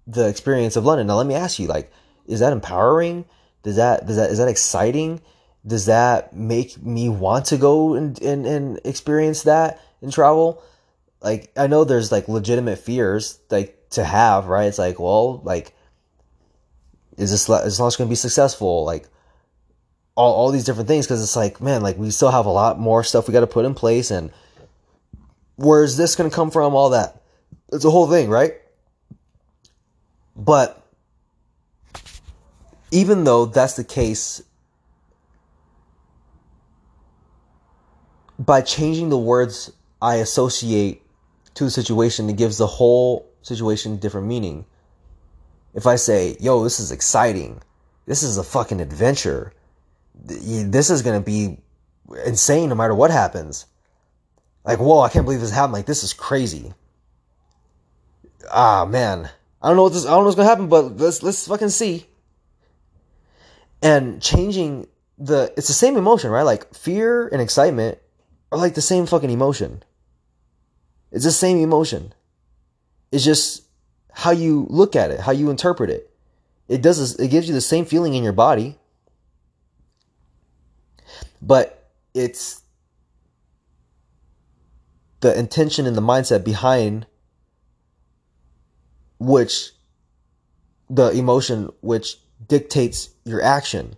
[0.07, 1.07] the experience of London.
[1.07, 1.91] Now let me ask you like
[2.25, 3.25] is that empowering?
[3.63, 5.21] Does that does that is that exciting?
[5.67, 10.63] Does that make me want to go and, and, and experience that and travel?
[11.21, 14.67] Like I know there's like legitimate fears like to have, right?
[14.67, 15.73] It's like, well, like
[17.19, 18.85] is this is launch going to be successful?
[18.85, 19.07] Like
[20.15, 22.79] all, all these different things because it's like, man, like we still have a lot
[22.79, 24.31] more stuff we got to put in place and
[25.57, 26.73] where's this going to come from?
[26.73, 27.21] All that.
[27.71, 28.53] It's a whole thing, right?
[30.35, 30.81] But
[32.91, 34.41] even though that's the case,
[38.39, 39.71] by changing the words
[40.01, 41.01] I associate
[41.55, 44.65] to the situation, it gives the whole situation different meaning.
[45.73, 47.61] If I say, yo, this is exciting,
[48.05, 49.53] this is a fucking adventure,
[50.15, 51.59] this is gonna be
[52.25, 53.65] insane no matter what happens.
[54.65, 55.73] Like, whoa, I can't believe this happened.
[55.73, 56.73] Like, this is crazy.
[58.51, 59.29] Ah, man.
[59.61, 61.69] I don't know what this, I don't know what's gonna happen, but let's, let's fucking
[61.69, 62.05] see.
[63.81, 64.87] And changing
[65.17, 66.43] the, it's the same emotion, right?
[66.43, 67.99] Like, fear and excitement
[68.51, 69.83] are like the same fucking emotion.
[71.11, 72.13] It's the same emotion.
[73.11, 73.63] It's just
[74.11, 76.09] how you look at it, how you interpret it.
[76.67, 78.77] It does it gives you the same feeling in your body.
[81.41, 82.61] But it's
[85.21, 87.07] the intention and the mindset behind
[89.19, 89.71] which
[90.89, 93.95] the emotion which dictates your action.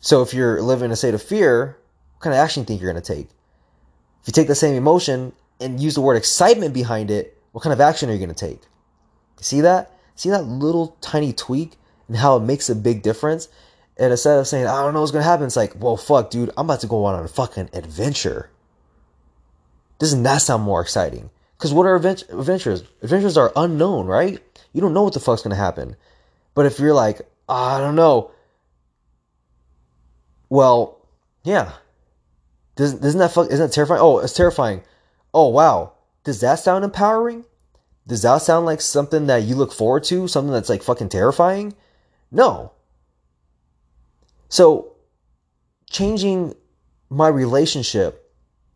[0.00, 1.78] So if you're living in a state of fear,
[2.14, 3.28] what kind of action you think you're going to take?
[4.22, 7.72] If you take the same emotion and use the word excitement behind it, what kind
[7.72, 8.60] of action are you going to take?
[9.40, 9.98] See that?
[10.14, 11.76] See that little tiny tweak
[12.08, 13.48] and how it makes a big difference?
[13.96, 16.30] And instead of saying, I don't know what's going to happen, it's like, well, fuck,
[16.30, 18.50] dude, I'm about to go on a fucking adventure.
[19.98, 21.30] Doesn't that sound more exciting?
[21.58, 22.82] Because what are adventures?
[23.02, 24.40] Adventures are unknown, right?
[24.72, 25.96] You don't know what the fuck's going to happen.
[26.54, 28.30] But if you're like, oh, I don't know,
[30.48, 30.98] well,
[31.44, 31.72] yeah.
[32.76, 34.00] Doesn't, doesn't that fuck, isn't that terrifying?
[34.00, 34.82] Oh, it's terrifying.
[35.32, 35.92] Oh, wow.
[36.24, 37.44] Does that sound empowering?
[38.06, 40.28] Does that sound like something that you look forward to?
[40.28, 41.74] Something that's like fucking terrifying?
[42.30, 42.72] No.
[44.48, 44.92] So,
[45.88, 46.54] changing
[47.08, 48.32] my relationship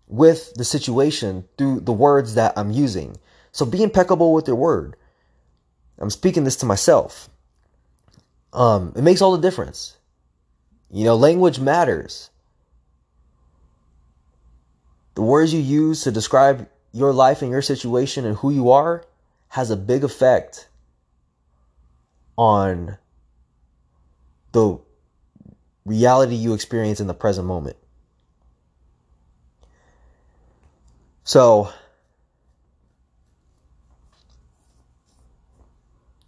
[0.06, 3.16] with the situation through the words that I'm using.
[3.52, 4.96] So, be impeccable with your word.
[5.98, 7.28] I'm speaking this to myself.
[8.52, 9.96] Um, it makes all the difference.
[10.90, 12.30] You know, language matters.
[15.14, 19.04] The words you use to describe your life and your situation and who you are
[19.48, 20.68] has a big effect
[22.38, 22.96] on
[24.52, 24.78] the
[25.84, 27.76] reality you experience in the present moment.
[31.24, 31.72] So,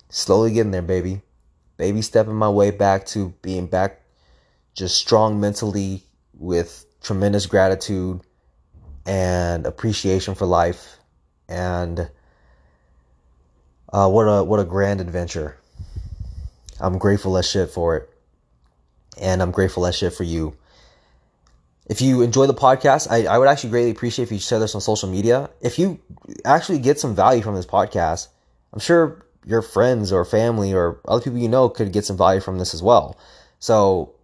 [0.08, 1.22] slowly getting there, baby.
[1.76, 4.00] Baby stepping my way back to being back
[4.74, 6.02] just strong mentally
[6.34, 8.20] with tremendous gratitude
[9.06, 10.96] and appreciation for life
[11.48, 12.10] and
[13.92, 15.56] uh, what a what a grand adventure.
[16.80, 18.10] I'm grateful as shit for it.
[19.18, 20.56] And I'm grateful as shit for you.
[21.86, 24.74] If you enjoy the podcast, I, I would actually greatly appreciate if you share this
[24.74, 25.48] on social media.
[25.62, 26.00] If you
[26.44, 28.28] actually get some value from this podcast,
[28.72, 32.40] I'm sure your friends or family or other people you know could get some value
[32.40, 33.16] from this as well.
[33.60, 34.14] So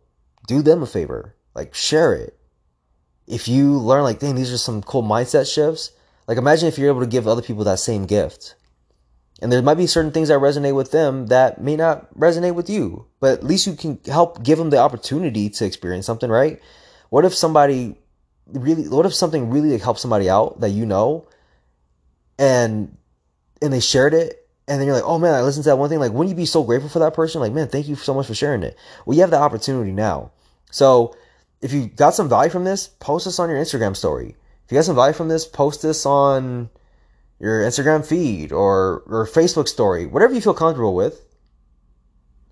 [0.49, 1.35] do them a favor.
[1.55, 2.37] Like share it.
[3.26, 5.92] If you learn like, dang, these are some cool mindset shifts.
[6.26, 8.54] Like imagine if you're able to give other people that same gift.
[9.40, 12.70] And there might be certain things that resonate with them that may not resonate with
[12.70, 16.60] you, but at least you can help give them the opportunity to experience something, right?
[17.10, 17.96] What if somebody
[18.46, 21.26] really, what if something really helps somebody out that you know
[22.38, 22.96] and,
[23.60, 25.88] and they shared it and then you're like, oh man, I listened to that one
[25.88, 25.98] thing.
[25.98, 27.40] Like, wouldn't you be so grateful for that person?
[27.40, 28.76] Like, man, thank you so much for sharing it.
[29.04, 30.30] Well, you have the opportunity now.
[30.70, 31.16] So
[31.62, 34.36] if you got some value from this, post this on your Instagram story.
[34.64, 36.68] If you got some value from this, post this on
[37.38, 41.24] your Instagram feed or or Facebook story, whatever you feel comfortable with,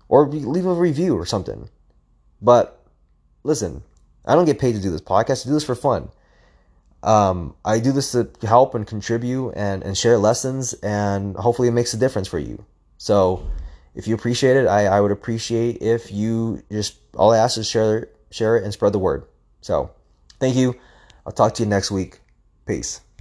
[0.07, 1.69] or leave a review or something.
[2.41, 2.83] But
[3.43, 3.83] listen,
[4.25, 5.45] I don't get paid to do this podcast.
[5.45, 6.09] I do this for fun.
[7.03, 11.71] Um, I do this to help and contribute and, and share lessons, and hopefully it
[11.71, 12.63] makes a difference for you.
[12.97, 13.49] So,
[13.95, 17.67] if you appreciate it, I, I would appreciate if you just all I ask is
[17.67, 19.25] share share it and spread the word.
[19.61, 19.91] So,
[20.39, 20.75] thank you.
[21.25, 22.19] I'll talk to you next week.
[22.65, 23.01] Peace.